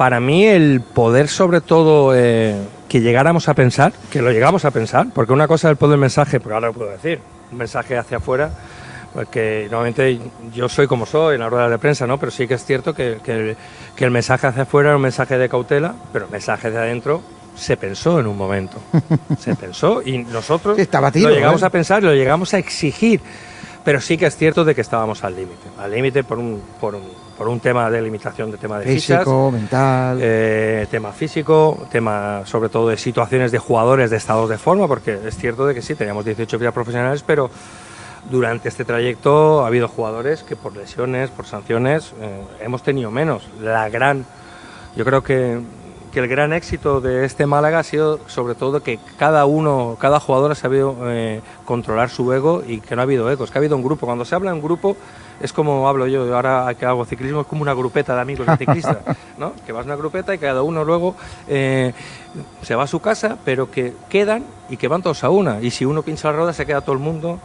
para 0.00 0.18
mí 0.18 0.46
el 0.46 0.80
poder 0.80 1.28
sobre 1.28 1.60
todo 1.60 2.16
eh, 2.16 2.56
que 2.88 3.02
llegáramos 3.02 3.50
a 3.50 3.54
pensar, 3.54 3.92
que 4.10 4.22
lo 4.22 4.32
llegamos 4.32 4.64
a 4.64 4.70
pensar, 4.70 5.08
porque 5.14 5.34
una 5.34 5.46
cosa 5.46 5.68
es 5.68 5.72
el 5.72 5.76
poder 5.76 5.90
del 5.90 6.00
mensaje, 6.00 6.40
pero 6.40 6.54
ahora 6.54 6.68
lo 6.68 6.72
puedo 6.72 6.90
decir, 6.90 7.20
un 7.52 7.58
mensaje 7.58 7.98
hacia 7.98 8.16
afuera, 8.16 8.50
porque 9.12 9.68
normalmente 9.70 10.18
yo 10.54 10.70
soy 10.70 10.86
como 10.86 11.04
soy 11.04 11.34
en 11.34 11.42
la 11.42 11.50
rueda 11.50 11.68
de 11.68 11.76
prensa, 11.76 12.06
¿no? 12.06 12.16
pero 12.16 12.32
sí 12.32 12.48
que 12.48 12.54
es 12.54 12.64
cierto 12.64 12.94
que, 12.94 13.18
el, 13.98 14.10
mensaje 14.10 14.46
hacia 14.46 14.62
afuera 14.62 14.88
era 14.88 14.96
un 14.96 15.02
mensaje 15.02 15.36
de 15.36 15.50
cautela, 15.50 15.94
pero 16.14 16.24
el 16.24 16.30
mensaje 16.30 16.70
de 16.70 16.78
adentro 16.78 17.20
se 17.60 17.76
pensó 17.76 18.18
en 18.20 18.26
un 18.26 18.36
momento, 18.36 18.78
se 19.38 19.54
pensó 19.54 20.02
y 20.02 20.18
nosotros 20.18 20.78
lo 20.78 21.30
llegamos 21.30 21.62
¿eh? 21.62 21.66
a 21.66 21.70
pensar 21.70 22.02
y 22.02 22.06
lo 22.06 22.14
llegamos 22.14 22.54
a 22.54 22.58
exigir, 22.58 23.20
pero 23.84 24.00
sí 24.00 24.16
que 24.16 24.26
es 24.26 24.36
cierto 24.36 24.64
de 24.64 24.74
que 24.74 24.80
estábamos 24.80 25.22
al 25.24 25.36
límite, 25.36 25.68
al 25.78 25.90
límite 25.90 26.24
por 26.24 26.38
un, 26.38 26.60
por 26.80 26.94
un 26.94 27.02
por 27.40 27.48
un 27.48 27.58
tema 27.58 27.88
de 27.88 28.02
limitación 28.02 28.50
de 28.50 28.58
tema 28.58 28.78
de 28.80 28.84
físico, 28.84 29.50
mental, 29.50 30.18
eh, 30.20 30.86
tema 30.90 31.10
físico, 31.10 31.86
tema 31.90 32.42
sobre 32.44 32.68
todo 32.68 32.90
de 32.90 32.98
situaciones 32.98 33.50
de 33.50 33.58
jugadores 33.58 34.10
de 34.10 34.18
estados 34.18 34.50
de 34.50 34.58
forma, 34.58 34.86
porque 34.86 35.18
es 35.26 35.38
cierto 35.38 35.66
de 35.66 35.74
que 35.74 35.80
sí 35.80 35.94
teníamos 35.94 36.26
18 36.26 36.58
vidas 36.58 36.74
profesionales, 36.74 37.24
pero 37.26 37.50
durante 38.28 38.68
este 38.68 38.84
trayecto 38.84 39.64
ha 39.64 39.68
habido 39.68 39.88
jugadores 39.88 40.42
que 40.42 40.54
por 40.54 40.76
lesiones, 40.76 41.30
por 41.30 41.46
sanciones, 41.46 42.12
eh, 42.20 42.42
hemos 42.60 42.82
tenido 42.82 43.10
menos. 43.10 43.48
La 43.58 43.88
gran, 43.88 44.26
yo 44.94 45.06
creo 45.06 45.22
que 45.22 45.58
que 46.12 46.20
el 46.20 46.28
gran 46.28 46.52
éxito 46.52 47.00
de 47.00 47.24
este 47.24 47.46
Málaga 47.46 47.78
ha 47.78 47.82
sido 47.82 48.20
sobre 48.26 48.54
todo 48.54 48.82
que 48.82 48.98
cada 49.16 49.44
uno, 49.46 49.96
cada 50.00 50.18
jugador 50.18 50.52
ha 50.52 50.54
sabido 50.54 50.96
eh, 51.04 51.40
controlar 51.64 52.10
su 52.10 52.32
ego 52.32 52.62
y 52.66 52.80
que 52.80 52.96
no 52.96 53.02
ha 53.02 53.04
habido 53.04 53.30
egos, 53.30 53.50
que 53.50 53.58
ha 53.58 53.60
habido 53.60 53.76
un 53.76 53.82
grupo. 53.82 54.06
Cuando 54.06 54.24
se 54.24 54.34
habla 54.34 54.50
en 54.50 54.60
grupo 54.60 54.96
es 55.40 55.52
como 55.52 55.88
hablo 55.88 56.06
yo, 56.06 56.34
ahora 56.34 56.74
que 56.74 56.84
hago 56.84 57.04
ciclismo, 57.04 57.42
es 57.42 57.46
como 57.46 57.62
una 57.62 57.72
grupeta 57.72 58.14
de 58.14 58.20
amigos 58.20 58.46
de 58.46 58.56
ciclistas, 58.58 58.98
¿no? 59.38 59.52
que 59.64 59.72
vas 59.72 59.84
a 59.84 59.86
una 59.86 59.96
grupeta 59.96 60.34
y 60.34 60.38
cada 60.38 60.62
uno 60.62 60.84
luego 60.84 61.14
eh, 61.48 61.92
se 62.62 62.74
va 62.74 62.84
a 62.84 62.86
su 62.86 63.00
casa, 63.00 63.38
pero 63.44 63.70
que 63.70 63.94
quedan 64.08 64.44
y 64.68 64.76
que 64.76 64.88
van 64.88 65.02
todos 65.02 65.24
a 65.24 65.30
una. 65.30 65.60
Y 65.60 65.70
si 65.70 65.84
uno 65.84 66.02
pincha 66.02 66.30
la 66.30 66.36
rueda 66.36 66.52
se 66.52 66.66
queda 66.66 66.80
todo 66.80 66.92
el 66.92 67.00
mundo. 67.00 67.38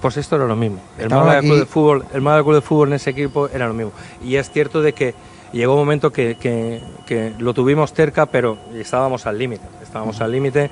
Pues 0.00 0.16
esto 0.16 0.34
era 0.34 0.46
lo 0.46 0.56
mismo. 0.56 0.80
El 0.98 1.10
Málaga, 1.10 1.38
Club 1.42 1.58
de 1.60 1.64
Fútbol, 1.66 2.04
el 2.12 2.20
Málaga 2.22 2.42
Club 2.42 2.54
de 2.56 2.60
Fútbol 2.60 2.88
en 2.88 2.94
ese 2.94 3.10
equipo 3.10 3.46
era 3.46 3.68
lo 3.68 3.72
mismo. 3.72 3.92
Y 4.20 4.34
es 4.34 4.50
cierto 4.50 4.82
de 4.82 4.94
que 4.94 5.14
llegó 5.52 5.74
un 5.74 5.80
momento 5.80 6.12
que, 6.12 6.36
que, 6.36 7.32
lo 7.38 7.54
tuvimos 7.54 7.92
cerca, 7.92 8.26
pero 8.26 8.58
estábamos 8.74 9.26
al 9.26 9.38
límite, 9.38 9.64
estábamos 9.82 10.20
al 10.20 10.32
límite 10.32 10.70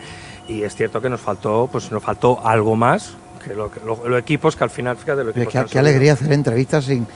y 0.48 0.62
es 0.62 0.74
cierto 0.74 1.00
que 1.00 1.08
nos 1.08 1.20
faltó, 1.20 1.68
pues 1.70 1.92
nos 1.92 2.02
faltó 2.02 2.40
algo 2.44 2.76
más 2.76 3.14
que, 3.44 3.54
los 3.54 3.70
equipos 4.18 4.56
que 4.56 4.64
al 4.64 4.70
final, 4.70 4.96
fíjate, 4.96 5.46
Qué, 5.68 5.78
alegría 5.78 6.14
hacer 6.14 6.32
entrevistas 6.32 6.84
sin 6.84 7.06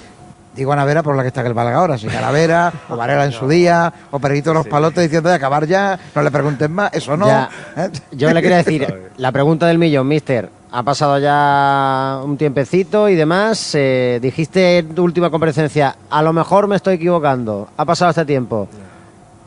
Digo 0.55 0.73
a 0.73 0.77
Navera 0.77 1.03
por 1.03 1.17
la 1.17 1.23
que 1.23 1.29
está 1.29 1.41
en 1.41 1.49
el 1.49 1.55
Málaga 1.55 1.79
ahora. 1.79 1.99
Si 1.99 2.07
Calavera, 2.07 2.73
o 2.89 2.97
Varela 2.97 3.25
en 3.25 3.33
su 3.33 3.49
día, 3.49 3.93
o 4.11 4.21
Perito 4.21 4.55
los 4.55 4.67
palotes 4.67 5.03
diciendo 5.03 5.29
de 5.29 5.35
acabar 5.35 5.67
ya, 5.67 5.99
no 6.15 6.23
le 6.23 6.31
pregunten 6.31 6.73
más, 6.73 6.93
eso 6.95 7.17
no. 7.17 7.27
Ya. 7.27 7.51
¿eh? 7.77 7.91
Yo 8.13 8.33
le 8.33 8.41
quería 8.41 8.59
decir, 8.59 9.11
la 9.17 9.33
pregunta 9.33 9.67
del 9.67 9.79
millón, 9.79 10.07
mister. 10.07 10.49
Ha 10.77 10.83
pasado 10.83 11.21
ya 11.21 12.21
un 12.25 12.37
tiempecito 12.37 13.09
y 13.09 13.15
demás. 13.15 13.77
eh, 13.77 14.19
dijiste 14.21 14.79
en 14.79 14.93
tu 14.93 15.05
última 15.05 15.31
comparecencia, 15.31 15.95
a 16.11 16.21
lo 16.21 16.33
mejor 16.33 16.67
me 16.67 16.75
estoy 16.75 16.95
equivocando. 16.97 17.69
Ha 17.77 17.85
pasado 17.85 18.11
este 18.11 18.25
tiempo. 18.25 18.67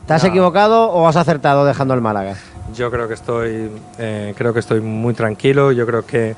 ¿Te 0.06 0.14
has 0.14 0.22
No. 0.22 0.30
equivocado 0.30 0.90
o 0.90 1.06
has 1.06 1.16
acertado 1.16 1.66
dejando 1.66 1.92
el 1.92 2.00
Málaga? 2.00 2.36
Yo 2.74 2.90
creo 2.90 3.08
que 3.08 3.12
estoy, 3.12 3.70
eh, 3.98 4.32
creo 4.38 4.54
que 4.54 4.60
estoy 4.60 4.80
muy 4.80 5.12
tranquilo. 5.12 5.70
Yo 5.72 5.84
creo 5.84 6.06
que, 6.06 6.34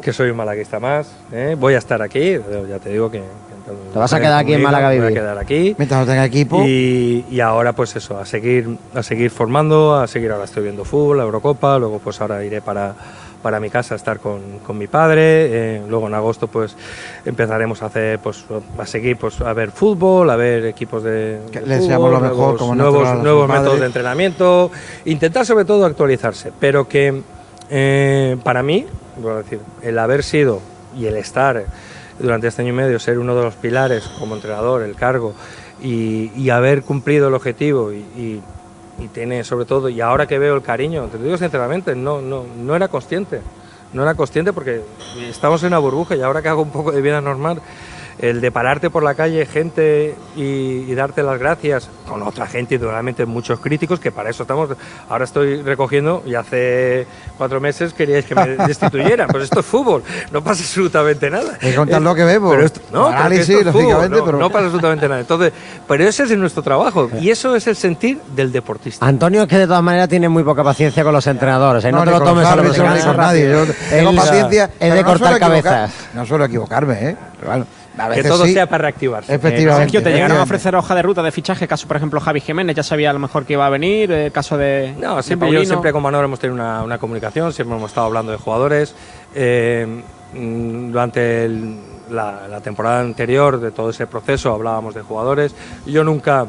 que 0.00 0.14
soy 0.14 0.30
un 0.30 0.38
malaguista 0.38 0.80
más. 0.80 1.08
¿eh? 1.30 1.54
Voy 1.58 1.74
a 1.74 1.78
estar 1.78 2.00
aquí. 2.00 2.38
Ya 2.70 2.78
te 2.78 2.88
digo 2.88 3.10
que. 3.10 3.18
que 3.18 3.72
Te 3.92 3.98
vas 3.98 4.14
a 4.14 4.18
quedar 4.18 4.38
aquí 4.38 4.54
en 4.54 4.62
Málaga 4.62 4.88
me 4.88 4.94
Voy 4.96 5.04
vivir. 5.08 5.18
a 5.18 5.20
quedar 5.22 5.38
aquí. 5.38 5.74
Mientras 5.76 6.00
no 6.00 6.06
tenga 6.06 6.24
equipo. 6.24 6.62
Y, 6.64 7.26
y 7.30 7.40
ahora 7.40 7.74
pues 7.74 7.94
eso, 7.96 8.18
a 8.18 8.24
seguir, 8.24 8.78
a 8.94 9.02
seguir 9.02 9.30
formando, 9.30 9.94
a 9.94 10.06
seguir 10.06 10.32
ahora 10.32 10.44
estoy 10.46 10.62
viendo 10.62 10.86
fútbol, 10.86 11.18
la 11.18 11.24
Eurocopa, 11.24 11.78
luego 11.78 11.98
pues 11.98 12.18
ahora 12.22 12.42
iré 12.42 12.62
para, 12.62 12.94
para 13.46 13.60
mi 13.60 13.70
casa 13.70 13.94
estar 13.94 14.18
con, 14.18 14.58
con 14.66 14.76
mi 14.76 14.88
padre, 14.88 15.76
eh, 15.76 15.82
luego 15.88 16.08
en 16.08 16.14
agosto 16.14 16.48
pues 16.48 16.74
empezaremos 17.24 17.80
a 17.80 17.86
hacer 17.86 18.18
pues 18.18 18.44
a 18.76 18.84
seguir 18.86 19.16
pues 19.18 19.40
a 19.40 19.52
ver 19.52 19.70
fútbol, 19.70 20.28
a 20.30 20.34
ver 20.34 20.66
equipos 20.66 21.04
de, 21.04 21.38
Que 21.52 21.60
de 21.60 21.66
le 21.68 21.76
deseamos 21.76 22.10
lo 22.10 22.18
mejor, 22.18 22.36
nuevos, 22.36 22.58
como 22.58 22.74
nuevos, 22.74 23.14
nuevos 23.22 23.48
métodos 23.48 23.78
de 23.78 23.86
entrenamiento, 23.86 24.72
intentar 25.04 25.46
sobre 25.46 25.64
todo 25.64 25.84
actualizarse, 25.86 26.50
pero 26.58 26.88
que 26.88 27.22
eh, 27.70 28.36
para 28.42 28.64
mí, 28.64 28.84
decir, 29.36 29.60
el 29.80 29.96
haber 30.00 30.24
sido 30.24 30.58
y 30.98 31.06
el 31.06 31.16
estar 31.16 31.66
durante 32.18 32.48
este 32.48 32.62
año 32.62 32.70
y 32.70 32.76
medio, 32.76 32.98
ser 32.98 33.16
uno 33.20 33.36
de 33.36 33.44
los 33.44 33.54
pilares 33.54 34.02
como 34.18 34.34
entrenador, 34.34 34.82
el 34.82 34.96
cargo, 34.96 35.34
y, 35.80 36.32
y 36.34 36.50
haber 36.50 36.82
cumplido 36.82 37.28
el 37.28 37.34
objetivo 37.34 37.92
y, 37.92 37.98
y- 37.98 38.42
y 38.98 39.08
tiene 39.08 39.44
sobre 39.44 39.64
todo, 39.64 39.88
y 39.88 40.00
ahora 40.00 40.26
que 40.26 40.38
veo 40.38 40.54
el 40.54 40.62
cariño, 40.62 41.06
te 41.06 41.18
lo 41.18 41.24
digo 41.24 41.36
sinceramente, 41.36 41.94
no, 41.94 42.20
no, 42.20 42.44
no 42.44 42.76
era 42.76 42.88
consciente, 42.88 43.40
no 43.92 44.02
era 44.02 44.14
consciente 44.14 44.52
porque 44.52 44.82
estamos 45.20 45.62
en 45.62 45.68
una 45.68 45.78
burbuja 45.78 46.16
y 46.16 46.22
ahora 46.22 46.42
que 46.42 46.48
hago 46.48 46.62
un 46.62 46.70
poco 46.70 46.92
de 46.92 47.00
vida 47.00 47.20
normal, 47.20 47.60
el 48.18 48.40
de 48.40 48.50
pararte 48.50 48.88
por 48.90 49.02
la 49.02 49.14
calle, 49.14 49.44
gente 49.46 50.14
y, 50.36 50.42
y 50.90 50.94
darte 50.94 51.22
las 51.22 51.38
gracias 51.38 51.88
con 52.08 52.22
otra 52.22 52.46
gente 52.46 52.76
y 52.76 52.78
normalmente 52.78 53.26
muchos 53.26 53.60
críticos, 53.60 54.00
que 54.00 54.10
para 54.12 54.30
eso 54.30 54.44
estamos. 54.44 54.70
Ahora 55.08 55.24
estoy 55.24 55.60
recogiendo 55.62 56.22
y 56.24 56.34
hace 56.34 57.06
cuatro 57.36 57.60
meses 57.60 57.92
queríais 57.92 58.24
que 58.24 58.34
me 58.34 58.46
destituyeran. 58.66 59.28
Pues 59.28 59.44
esto 59.44 59.60
es 59.60 59.66
fútbol, 59.66 60.02
no 60.32 60.42
pasa 60.42 60.62
absolutamente 60.62 61.28
nada. 61.30 61.58
Que 61.58 61.74
contar 61.74 62.00
lo 62.00 62.14
que 62.14 62.24
vemos. 62.24 62.50
Pero 62.52 62.64
esto, 62.64 62.80
no, 62.92 63.06
Análisis, 63.08 63.48
esto 63.50 63.68
es 63.68 63.72
fútbol, 63.72 63.82
lógicamente, 63.82 64.18
no, 64.18 64.24
pero- 64.24 64.38
no 64.38 64.50
pasa 64.50 64.64
absolutamente 64.66 65.08
nada. 65.08 65.20
Entonces, 65.20 65.52
pero 65.86 66.04
ese 66.04 66.22
es 66.24 66.36
nuestro 66.36 66.62
trabajo 66.62 67.10
y 67.20 67.30
eso 67.30 67.54
es 67.54 67.66
el 67.66 67.76
sentir 67.76 68.18
del 68.34 68.52
deportista. 68.52 69.04
Antonio 69.04 69.42
es 69.42 69.48
que 69.48 69.58
de 69.58 69.66
todas 69.66 69.82
maneras 69.82 70.08
tiene 70.08 70.28
muy 70.28 70.42
poca 70.42 70.64
paciencia 70.64 71.04
con 71.04 71.12
los 71.12 71.26
entrenadores. 71.26 71.84
¿eh? 71.84 71.92
No, 71.92 72.00
te 72.00 72.06
ni 72.06 72.12
lo 72.12 72.18
con 72.18 72.26
los 72.26 72.34
tomes 72.34 72.46
a 72.46 72.56
lo 72.56 72.62
árbitros, 72.62 72.78
ni 72.78 72.84
personal. 72.92 73.14
con 73.14 73.24
nadie. 73.24 73.50
Yo 73.50 73.64
tengo 73.90 74.10
Él, 74.10 74.16
paciencia. 74.16 74.70
Es 74.80 74.94
de 74.94 75.02
no 75.02 75.06
cortar 75.08 75.38
cabezas. 75.38 75.92
No 76.14 76.24
suelo 76.24 76.44
equivocarme, 76.44 76.94
¿eh? 77.10 77.16
Pero 77.38 77.50
bueno, 77.50 77.66
a 77.98 78.10
Que 78.10 78.22
todo 78.22 78.44
sí. 78.46 78.52
sea 78.52 78.66
para 78.68 78.82
reactivarse. 78.82 79.34
Efectivamente. 79.34 79.84
Sergio, 79.90 80.02
te 80.02 80.12
llegaron 80.12 80.36
a 80.36 80.42
ofrecer 80.42 80.74
hoja 80.76 80.94
de 80.94 81.02
ruta 81.02 81.22
de 81.22 81.32
fichaje, 81.32 81.66
caso 81.66 81.86
por 81.88 81.96
ejemplo 81.96 82.20
Javi 82.20 82.40
Jiménez, 82.40 82.76
ya 82.76 82.82
sabía 82.82 83.10
a 83.10 83.12
lo 83.12 83.18
mejor 83.18 83.44
que 83.46 83.54
iba 83.54 83.66
a 83.66 83.70
venir, 83.70 84.10
el 84.12 84.32
caso 84.32 84.56
de. 84.58 84.94
No, 84.98 85.16
de 85.16 85.22
siempre, 85.22 85.50
yo 85.50 85.64
siempre 85.64 85.92
con 85.92 86.02
Manuel 86.02 86.24
hemos 86.26 86.38
tenido 86.38 86.54
una, 86.54 86.82
una 86.82 86.98
comunicación, 86.98 87.52
siempre 87.52 87.76
hemos 87.76 87.90
estado 87.90 88.06
hablando 88.06 88.32
de 88.32 88.38
jugadores. 88.38 88.94
Eh, 89.34 89.86
mm, 90.34 90.90
durante 90.92 91.44
el- 91.44 91.76
la, 92.10 92.46
la 92.48 92.60
temporada 92.60 93.00
anterior, 93.00 93.58
de 93.58 93.72
todo 93.72 93.90
ese 93.90 94.06
proceso, 94.06 94.52
hablábamos 94.52 94.94
de 94.94 95.02
jugadores. 95.02 95.54
Yo 95.86 96.04
nunca, 96.04 96.46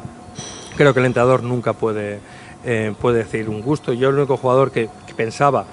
creo 0.76 0.94
que 0.94 1.00
el 1.00 1.08
entrenador 1.08 1.42
nunca 1.42 1.74
puede, 1.74 2.20
eh, 2.64 2.94
puede 3.02 3.20
decir 3.20 3.50
un 3.50 3.62
gusto. 3.64 3.92
Yo 3.94 4.10
el 4.10 4.18
único 4.18 4.38
jugador 4.38 4.72
que, 4.72 4.88
que 5.08 5.14
pensaba 5.16 5.66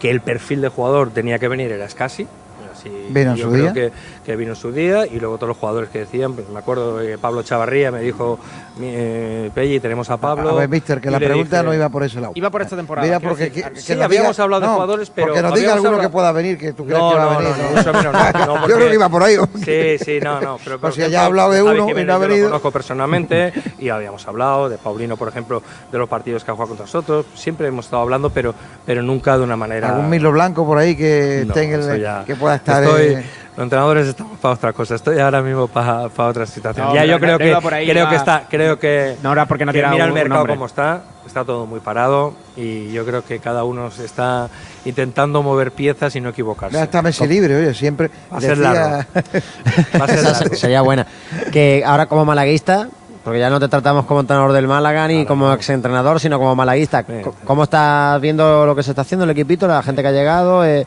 que 0.00 0.10
el 0.10 0.20
perfil 0.20 0.62
de 0.62 0.68
jugador 0.68 1.10
tenía 1.10 1.38
que 1.38 1.46
venir 1.46 1.70
era 1.70 1.88
Scassi. 1.88 2.26
Así, 2.72 2.90
Vino 3.10 3.36
yo 3.36 3.44
su 3.44 3.50
creo 3.52 3.62
día. 3.62 3.72
Que, 3.72 3.92
que 4.24 4.36
vino 4.36 4.52
en 4.52 4.56
su 4.56 4.72
día 4.72 5.06
y 5.06 5.20
luego 5.20 5.36
todos 5.36 5.48
los 5.48 5.56
jugadores 5.58 5.90
que 5.90 6.00
decían, 6.00 6.32
pues, 6.32 6.48
me 6.48 6.58
acuerdo 6.58 6.98
que 6.98 7.18
Pablo 7.18 7.42
Chavarría 7.42 7.90
me 7.90 8.00
dijo, 8.00 8.38
eh, 8.80 9.50
Pelli, 9.54 9.80
tenemos 9.80 10.08
a 10.10 10.16
Pablo. 10.16 10.50
A 10.50 10.54
ver, 10.54 10.68
mister, 10.68 11.00
que 11.00 11.10
la 11.10 11.18
pregunta 11.18 11.58
dije- 11.58 11.62
no 11.68 11.74
iba 11.74 11.88
por 11.88 12.02
ese 12.04 12.20
lado. 12.20 12.32
Iba 12.34 12.50
por 12.50 12.62
esta 12.62 12.76
temporada. 12.76 13.06
Mira, 13.06 13.20
porque 13.20 13.44
decir, 13.44 13.62
que, 13.64 13.68
que- 13.68 13.74
que 13.74 13.80
sí, 13.80 13.94
nos 13.94 14.04
habíamos 14.04 14.36
diga- 14.36 14.42
hablado 14.44 14.60
de 14.62 14.66
no, 14.66 14.72
jugadores, 14.74 15.10
pero 15.10 15.26
Porque 15.28 15.42
nos 15.42 15.54
diga 15.54 15.72
alguno 15.74 15.90
hablado- 15.90 16.08
que 16.08 16.12
pueda 16.12 16.32
venir, 16.32 16.58
que 16.58 16.72
tú 16.72 16.84
crees 16.84 16.98
No, 16.98 17.10
que 17.10 17.16
va 17.16 17.22
a 17.22 17.32
no, 17.34 17.38
venir. 17.38 17.54
no, 17.56 17.70
no, 17.72 17.80
eso 17.80 17.92
menos, 17.92 18.12
no, 18.12 18.12
no, 18.46 18.54
Yo 18.54 18.60
porque- 18.60 18.74
creo 18.74 18.88
que 18.88 18.94
iba 18.94 19.08
por 19.08 19.22
ahí. 19.22 19.36
Sí, 19.64 20.04
sí, 20.04 20.20
no, 20.22 20.40
no. 20.40 20.58
Pero, 20.64 20.78
por 20.78 20.90
Pues 20.92 20.94
si 21.04 21.10
ya 21.10 21.22
ha 21.22 21.26
hablado 21.26 21.50
de 21.52 21.62
uno 21.62 21.74
y 21.74 21.76
no 21.76 21.84
ha 21.84 22.04
yo 22.04 22.04
lo 22.04 22.18
venido. 22.28 22.46
conozco 22.48 22.70
personalmente 22.70 23.52
y 23.78 23.88
habíamos 23.90 24.26
hablado 24.26 24.68
de 24.68 24.78
Paulino, 24.78 25.16
por 25.16 25.28
ejemplo, 25.28 25.62
de 25.92 25.98
los 25.98 26.08
partidos 26.08 26.44
que 26.44 26.50
ha 26.50 26.54
jugado 26.54 26.68
contra 26.68 26.84
nosotros. 26.86 27.26
Siempre 27.34 27.68
hemos 27.68 27.84
estado 27.86 28.02
hablando, 28.02 28.30
pero, 28.30 28.54
pero 28.86 29.02
nunca 29.02 29.36
de 29.36 29.44
una 29.44 29.56
manera. 29.56 29.90
Algún 29.90 30.08
Milo 30.10 30.32
Blanco 30.32 30.64
por 30.66 30.78
ahí 30.78 30.96
que, 30.96 31.42
No, 31.46 31.52
esté 31.54 31.64
en 31.64 31.72
el- 31.80 32.00
ya- 32.00 32.24
que 32.24 32.34
pueda 32.36 32.56
estar. 32.56 32.82
Estoy- 32.82 33.02
eh, 33.14 33.24
Los 33.56 33.64
entrenadores 33.64 34.08
estamos 34.08 34.38
para 34.40 34.54
otra 34.54 34.72
cosa. 34.72 34.96
Estoy 34.96 35.20
ahora 35.20 35.40
mismo 35.40 35.68
para, 35.68 36.08
para 36.08 36.28
otra 36.28 36.44
situación. 36.46 36.88
No, 36.88 36.94
ya 36.94 37.04
yo 37.04 37.20
creo 37.20 37.38
que 37.38 37.48
iba 37.48 37.60
por 37.60 37.72
ahí, 37.72 37.88
creo 37.88 38.08
que 38.08 38.16
está, 38.16 38.46
creo 38.50 38.78
que 38.78 39.16
No, 39.22 39.28
ahora 39.28 39.46
porque 39.46 39.64
no 39.64 39.72
que 39.72 39.78
tira 39.78 39.90
mira 39.90 40.04
el 40.06 40.12
mercado 40.12 40.38
nombre. 40.40 40.54
como 40.54 40.66
está. 40.66 41.02
Está 41.26 41.44
todo 41.44 41.64
muy 41.64 41.80
parado 41.80 42.34
y 42.56 42.92
yo 42.92 43.04
creo 43.06 43.24
que 43.24 43.38
cada 43.38 43.64
uno 43.64 43.90
se 43.90 44.04
está 44.04 44.48
intentando 44.84 45.42
mover 45.42 45.72
piezas 45.72 46.14
y 46.16 46.20
no 46.20 46.28
equivocarse. 46.30 46.76
ya 46.76 46.84
está 46.84 47.00
Messi 47.00 47.26
libre, 47.26 47.56
oye, 47.56 47.72
siempre. 47.74 48.10
Va 48.32 48.38
a 48.38 48.40
ser 48.40 48.58
decía- 48.58 48.72
largo. 48.72 49.04
Va 50.00 50.04
a 50.04 50.08
ser 50.08 50.22
largo. 50.22 50.54
sería 50.54 50.82
buena. 50.82 51.06
Que 51.50 51.82
ahora 51.86 52.06
como 52.06 52.24
malaguista, 52.26 52.88
porque 53.24 53.38
ya 53.40 53.48
no 53.48 53.58
te 53.58 53.68
tratamos 53.68 54.04
como 54.04 54.20
entrenador 54.20 54.52
del 54.52 54.68
Málaga 54.68 55.08
ni 55.08 55.24
como 55.24 55.50
exentrenador, 55.52 56.20
sino 56.20 56.38
como 56.38 56.54
malaguista. 56.54 57.04
¿Cómo 57.44 57.62
estás 57.64 58.20
viendo 58.20 58.66
lo 58.66 58.74
que 58.76 58.82
se 58.82 58.90
está 58.90 59.00
haciendo 59.02 59.24
el 59.24 59.30
equipito, 59.30 59.66
la 59.66 59.82
gente 59.82 60.02
que 60.02 60.08
ha 60.08 60.12
llegado? 60.12 60.62
Eh, 60.64 60.86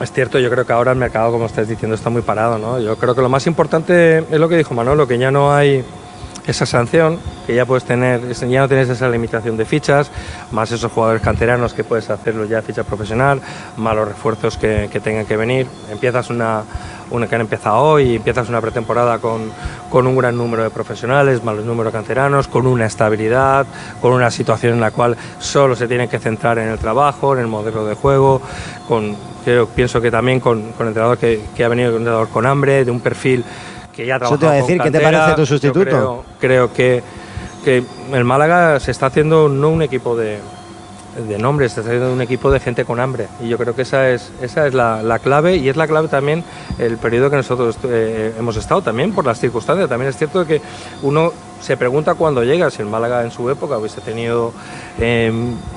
Es 0.00 0.12
cierto, 0.12 0.38
yo 0.38 0.50
creo 0.50 0.66
que 0.66 0.72
ahora 0.72 0.92
el 0.92 0.98
mercado, 0.98 1.30
como 1.30 1.46
estás 1.46 1.68
diciendo, 1.68 1.94
está 1.94 2.10
muy 2.10 2.22
parado, 2.22 2.58
¿no? 2.58 2.80
Yo 2.80 2.96
creo 2.96 3.14
que 3.14 3.22
lo 3.22 3.28
más 3.28 3.46
importante 3.46 4.18
es 4.18 4.38
lo 4.40 4.48
que 4.48 4.56
dijo 4.56 4.74
Manolo, 4.74 5.06
que 5.06 5.18
ya 5.18 5.30
no 5.30 5.54
hay 5.54 5.84
esa 6.46 6.66
sanción, 6.66 7.18
que 7.46 7.54
ya 7.54 7.64
puedes 7.64 7.84
tener, 7.84 8.20
ya 8.32 8.60
no 8.60 8.68
tienes 8.68 8.88
esa 8.88 9.08
limitación 9.08 9.56
de 9.56 9.64
fichas, 9.64 10.10
más 10.52 10.70
esos 10.72 10.92
jugadores 10.92 11.22
canteranos 11.22 11.72
que 11.72 11.84
puedes 11.84 12.10
hacerlo 12.10 12.44
ya 12.44 12.60
ficha 12.62 12.84
profesional, 12.84 13.40
más 13.76 13.96
los 13.96 14.08
refuerzos 14.08 14.58
que, 14.58 14.88
que 14.92 15.00
tengan 15.00 15.26
que 15.26 15.36
venir. 15.36 15.66
Empiezas 15.90 16.28
una, 16.30 16.62
una 17.10 17.26
que 17.26 17.34
han 17.34 17.40
empezado 17.40 17.76
hoy, 17.76 18.16
empiezas 18.16 18.48
una 18.48 18.60
pretemporada 18.60 19.18
con, 19.18 19.50
con 19.90 20.06
un 20.06 20.16
gran 20.16 20.36
número 20.36 20.62
de 20.62 20.70
profesionales, 20.70 21.42
más 21.42 21.56
los 21.56 21.64
números 21.64 21.92
canteranos, 21.92 22.48
con 22.48 22.66
una 22.66 22.86
estabilidad, 22.86 23.66
con 24.02 24.12
una 24.12 24.30
situación 24.30 24.74
en 24.74 24.80
la 24.80 24.90
cual 24.90 25.16
solo 25.38 25.74
se 25.76 25.88
tienen 25.88 26.08
que 26.08 26.18
centrar 26.18 26.58
en 26.58 26.68
el 26.68 26.78
trabajo, 26.78 27.34
en 27.34 27.40
el 27.40 27.46
modelo 27.46 27.86
de 27.86 27.94
juego, 27.94 28.42
con, 28.86 29.16
pienso 29.74 30.00
que 30.00 30.10
también 30.10 30.40
con, 30.40 30.72
con 30.72 30.88
entrenador 30.88 31.16
que, 31.16 31.42
que 31.56 31.64
ha 31.64 31.68
venido 31.68 31.90
un 31.90 31.96
entrenador 31.96 32.28
con 32.28 32.44
hambre, 32.44 32.84
de 32.84 32.90
un 32.90 33.00
perfil 33.00 33.44
que 33.94 34.06
ya 34.06 34.16
ha 34.16 34.18
Eso 34.18 34.38
te 34.38 34.44
iba 34.46 34.54
a 34.54 34.58
con 34.58 34.66
decir, 34.66 34.82
¿qué 34.82 34.90
te 34.90 35.00
parece 35.00 35.32
tu 35.34 35.40
Yo 35.42 35.46
sustituto? 35.46 35.84
creo, 35.84 36.24
creo 36.40 36.72
que, 36.72 37.02
que 37.64 37.84
el 38.12 38.24
Málaga 38.24 38.80
se 38.80 38.90
está 38.90 39.06
haciendo 39.06 39.48
no 39.48 39.70
un 39.70 39.82
equipo 39.82 40.16
de, 40.16 40.38
de 41.28 41.38
nombres, 41.38 41.72
se 41.72 41.80
está 41.80 41.90
haciendo 41.90 42.12
un 42.12 42.20
equipo 42.20 42.50
de 42.50 42.60
gente 42.60 42.84
con 42.84 43.00
hambre. 43.00 43.28
Y 43.40 43.48
yo 43.48 43.58
creo 43.58 43.74
que 43.74 43.82
esa 43.82 44.10
es, 44.10 44.32
esa 44.42 44.66
es 44.66 44.74
la, 44.74 45.02
la 45.02 45.18
clave 45.18 45.56
y 45.56 45.68
es 45.68 45.76
la 45.76 45.86
clave 45.86 46.08
también 46.08 46.44
el 46.78 46.96
periodo 46.98 47.30
que 47.30 47.36
nosotros 47.36 47.78
eh, 47.84 48.34
hemos 48.38 48.56
estado 48.56 48.82
también 48.82 49.12
por 49.12 49.24
las 49.24 49.38
circunstancias. 49.38 49.88
También 49.88 50.10
es 50.10 50.16
cierto 50.16 50.46
que 50.46 50.60
uno 51.02 51.32
se 51.60 51.76
pregunta 51.76 52.14
cuándo 52.14 52.42
llega, 52.44 52.70
si 52.70 52.82
el 52.82 52.88
Málaga 52.88 53.22
en 53.24 53.30
su 53.30 53.48
época 53.48 53.78
hubiese 53.78 54.00
tenido 54.02 54.52
eh, 55.00 55.32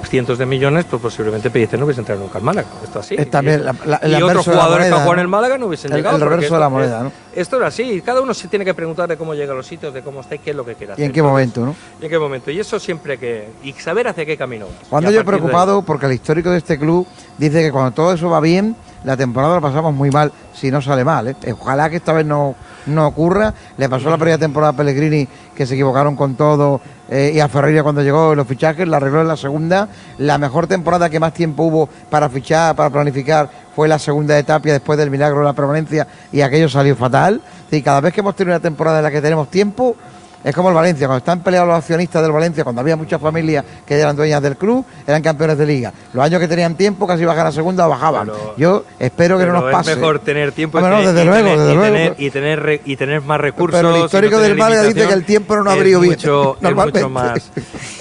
cientos 0.09 0.37
de 0.37 0.45
millones, 0.45 0.85
pues 0.89 1.01
posiblemente 1.01 1.49
Pellicer 1.49 1.79
no 1.79 1.85
hubiese 1.85 2.01
entrado 2.01 2.21
nunca 2.21 2.37
al 2.39 2.43
Málaga. 2.43 2.67
Esto 2.83 2.99
así. 2.99 3.15
Es 3.17 3.29
también 3.29 3.61
Y- 3.61 3.63
la- 3.63 3.75
la- 3.85 3.97
el 3.97 4.11
y 4.19 4.21
otros 4.21 4.45
jugadores 4.45 4.85
que 4.87 4.91
juegan 4.91 5.05
¿no? 5.07 5.13
en 5.13 5.19
el 5.19 5.27
Málaga 5.27 5.57
no 5.57 5.67
hubiesen 5.67 5.91
El- 5.91 5.97
llegado. 5.97 6.15
el 6.17 6.21
reverso 6.21 6.39
de 6.41 6.45
esto 6.47 6.59
la 6.59 6.65
es- 6.65 6.71
moneda, 6.71 7.03
¿no? 7.03 7.11
Esto 7.35 7.57
era 7.57 7.67
así. 7.67 8.01
Cada 8.01 8.21
uno 8.21 8.33
se 8.33 8.47
tiene 8.47 8.65
que 8.65 8.73
preguntar 8.73 9.07
de 9.07 9.15
cómo 9.17 9.33
llega 9.33 9.53
a 9.53 9.55
los 9.55 9.65
sitios, 9.67 9.93
de 9.93 10.01
cómo 10.01 10.21
está 10.21 10.35
y 10.35 10.39
qué 10.39 10.49
es 10.49 10.55
lo 10.55 10.65
que 10.65 10.75
quiere 10.75 10.93
hacer. 10.93 11.03
¿Y 11.03 11.05
en 11.05 11.13
qué 11.13 11.21
momento, 11.21 11.65
no? 11.65 11.75
¿Y 12.01 12.05
en 12.05 12.09
qué 12.09 12.19
momento? 12.19 12.51
Y 12.51 12.59
eso 12.59 12.79
siempre 12.79 13.17
que... 13.17 13.49
Y 13.63 13.73
saber 13.73 14.07
hacia 14.07 14.25
qué 14.25 14.35
camino 14.37 14.65
vas. 14.65 14.87
Cuando 14.89 15.09
yo 15.11 15.17
he 15.17 15.19
de 15.19 15.25
preocupado 15.25 15.81
porque 15.83 16.07
el 16.07 16.13
histórico 16.13 16.49
de 16.51 16.57
este 16.57 16.77
club 16.79 17.07
dice 17.37 17.61
que 17.61 17.71
cuando 17.71 17.91
todo 17.91 18.11
eso 18.13 18.29
va 18.29 18.39
bien, 18.39 18.75
la 19.03 19.15
temporada 19.15 19.55
la 19.55 19.61
pasamos 19.61 19.93
muy 19.93 20.09
mal 20.11 20.31
si 20.53 20.71
no 20.71 20.81
sale 20.81 21.03
mal. 21.03 21.27
¿eh? 21.27 21.35
Ojalá 21.51 21.89
que 21.89 21.97
esta 21.97 22.13
vez 22.13 22.25
no, 22.25 22.55
no 22.87 23.07
ocurra. 23.07 23.53
Le 23.77 23.87
pasó 23.89 24.09
la 24.09 24.17
primera 24.17 24.37
temporada 24.37 24.73
a 24.73 24.75
Pellegrini 24.75 25.27
que 25.55 25.65
se 25.65 25.75
equivocaron 25.75 26.15
con 26.15 26.35
todo 26.35 26.81
eh, 27.09 27.31
y 27.33 27.39
a 27.39 27.47
Ferreira 27.47 27.83
cuando 27.83 28.01
llegó 28.01 28.35
los 28.35 28.47
fichajes, 28.47 28.87
la 28.87 28.97
arregló 28.97 29.21
en 29.21 29.27
la 29.27 29.37
segunda. 29.37 29.87
La 30.17 30.37
mejor 30.37 30.67
temporada 30.67 31.09
que 31.09 31.19
más 31.19 31.33
tiempo 31.33 31.63
hubo 31.63 31.89
para 32.09 32.29
fichar, 32.29 32.75
para 32.75 32.89
planificar, 32.89 33.49
fue 33.75 33.87
la 33.87 33.99
segunda 33.99 34.35
de 34.35 34.43
Tapia 34.43 34.73
después 34.73 34.97
del 34.97 35.11
milagro 35.11 35.39
de 35.39 35.45
la 35.45 35.53
permanencia 35.53 36.07
y 36.31 36.41
aquello 36.41 36.69
salió 36.69 36.95
fatal. 36.95 37.41
Y 37.71 37.81
cada 37.81 38.01
vez 38.01 38.13
que 38.13 38.21
hemos 38.21 38.35
tenido 38.35 38.55
una 38.55 38.61
temporada 38.61 38.97
en 38.97 39.03
la 39.03 39.11
que 39.11 39.21
tenemos 39.21 39.49
tiempo, 39.49 39.95
Es 40.43 40.55
como 40.55 40.69
el 40.69 40.75
Valencia, 40.75 41.07
cuando 41.07 41.17
están 41.17 41.39
peleados 41.41 41.67
los 41.67 41.77
accionistas 41.77 42.21
del 42.21 42.31
Valencia, 42.31 42.63
cuando 42.63 42.79
había 42.81 42.95
muchas 42.95 43.19
familias 43.19 43.65
que 43.85 43.95
eran 43.99 44.15
dueñas 44.15 44.41
del 44.41 44.55
club, 44.55 44.85
eran 45.05 45.21
campeones 45.21 45.57
de 45.57 45.65
liga. 45.65 45.91
Los 46.13 46.23
años 46.23 46.39
que 46.39 46.47
tenían 46.47 46.75
tiempo, 46.75 47.05
casi 47.07 47.25
bajar 47.25 47.47
a 47.47 47.51
segunda 47.51 47.85
o 47.87 47.89
bajaban. 47.89 48.27
Pero- 48.27 48.53
Yo 48.55 48.83
espero 48.99 49.37
que 49.37 49.45
no 49.45 49.53
nos 49.53 49.71
pase. 49.71 49.91
Es 49.91 49.97
mejor 49.97 50.19
tener 50.19 50.51
tiempo 50.53 50.77
Hombre, 50.77 50.93
no, 50.93 50.99
desde 51.11 51.21
y 51.23 51.25
luego, 51.25 51.43
tener- 51.49 51.59
desde 51.59 51.71
y 51.71 51.75
luego. 51.75 51.93
tener- 51.95 52.15
y 52.17 52.29
tener 52.29 52.59
re- 52.63 52.81
y 52.85 52.95
tener 52.95 53.21
más 53.21 53.41
recursos. 53.41 53.77
Pero 53.77 53.89
el 53.93 53.99
no 53.99 54.05
histórico 54.05 54.39
del 54.39 54.55
Málaga 54.55 54.83
dice 54.83 55.07
que 55.07 55.13
el 55.13 55.25
tiempo 55.25 55.55
no 55.57 55.69
es 55.71 55.75
abrió 55.77 55.99
bien, 55.99 56.13
mucho- 56.13 56.57
es 56.61 56.75
mucho 56.75 57.09
más 57.09 57.51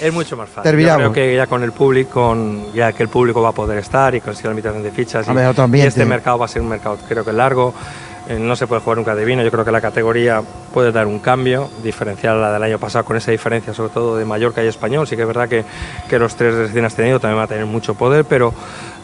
es 0.01 0.13
mucho 0.13 0.37
más 0.37 0.47
fácil. 0.49 0.63
Terminamos. 0.63 1.03
Yo 1.07 1.11
creo 1.11 1.25
que 1.29 1.35
ya 1.35 1.47
con 1.47 1.63
el 1.63 1.71
público, 1.71 2.11
con, 2.11 2.71
ya 2.73 2.93
que 2.93 3.03
el 3.03 3.09
público 3.09 3.41
va 3.41 3.49
a 3.49 3.53
poder 3.53 3.79
estar 3.79 4.13
y 4.15 4.21
con 4.21 4.33
la 4.41 4.49
limitación 4.51 4.83
de 4.83 4.91
fichas 4.91 5.27
y, 5.27 5.31
y 5.31 5.81
este 5.87 6.05
mercado 6.05 6.37
va 6.37 6.45
a 6.45 6.47
ser 6.49 6.61
un 6.61 6.69
mercado 6.69 6.97
creo 7.09 7.25
que 7.25 7.33
largo. 7.33 7.73
Eh, 8.29 8.37
no 8.39 8.55
se 8.55 8.67
puede 8.67 8.81
jugar 8.81 8.97
nunca 8.97 9.15
de 9.15 9.25
vino. 9.25 9.43
Yo 9.43 9.51
creo 9.51 9.65
que 9.65 9.71
la 9.71 9.81
categoría 9.81 10.41
puede 10.73 10.91
dar 10.91 11.07
un 11.07 11.19
cambio, 11.19 11.69
diferencial 11.83 12.37
a 12.37 12.41
la 12.41 12.53
del 12.53 12.63
año 12.63 12.79
pasado 12.79 13.05
con 13.05 13.17
esa 13.17 13.31
diferencia, 13.31 13.73
sobre 13.73 13.93
todo 13.93 14.17
de 14.17 14.25
Mallorca 14.25 14.63
y 14.63 14.67
Español. 14.67 15.07
Sí 15.07 15.15
que 15.15 15.21
es 15.21 15.27
verdad 15.27 15.47
que, 15.47 15.63
que 16.09 16.19
los 16.19 16.35
tres 16.35 16.55
recién 16.55 16.85
ascendidos 16.85 17.21
también 17.21 17.39
va 17.39 17.43
a 17.43 17.47
tener 17.47 17.65
mucho 17.65 17.95
poder, 17.95 18.25
pero 18.25 18.53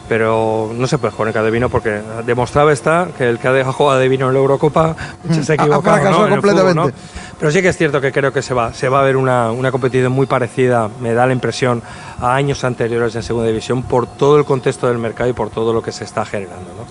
pero 0.08 0.70
no 0.74 0.86
se 0.86 0.98
puede 0.98 1.12
jugar 1.12 1.28
en 1.28 1.32
Cadevino 1.32 1.68
porque 1.70 2.02
demostrado 2.26 2.70
está 2.70 3.08
que 3.16 3.28
el 3.28 3.38
que 3.38 3.48
ha 3.48 3.52
dejado 3.52 3.72
jugar 3.72 3.98
de 3.98 4.08
vino 4.08 4.28
en 4.28 4.34
la 4.34 4.40
Eurocopa 4.40 4.94
se 5.30 5.52
ha 5.52 5.54
equivocado 5.54 6.10
¿no? 6.10 6.16
fútbol, 6.16 6.30
completamente. 6.30 6.74
¿no? 6.74 6.90
Pero 7.38 7.50
sí 7.50 7.62
que 7.62 7.68
es 7.68 7.76
cierto 7.76 8.00
que 8.00 8.12
creo 8.12 8.32
que 8.32 8.42
se 8.42 8.54
va, 8.54 8.72
se 8.74 8.88
va 8.88 9.00
a 9.00 9.02
ver 9.02 9.16
una, 9.16 9.50
una 9.50 9.72
competición 9.72 10.12
muy 10.12 10.26
parecida, 10.26 10.88
me 11.00 11.14
da 11.14 11.26
la 11.26 11.32
impresión, 11.32 11.82
a 12.20 12.34
años 12.34 12.64
anteriores 12.64 13.14
en 13.16 13.22
segunda 13.22 13.48
división 13.48 13.82
por 13.82 14.06
todo 14.06 14.38
el 14.38 14.44
contexto 14.44 14.88
del 14.88 14.98
mercado 14.98 15.30
y 15.30 15.32
por 15.32 15.50
todo 15.50 15.72
lo 15.72 15.82
que 15.82 15.92
se 15.92 16.04
está 16.04 16.24
generando. 16.24 16.70
¿no? 16.76 16.84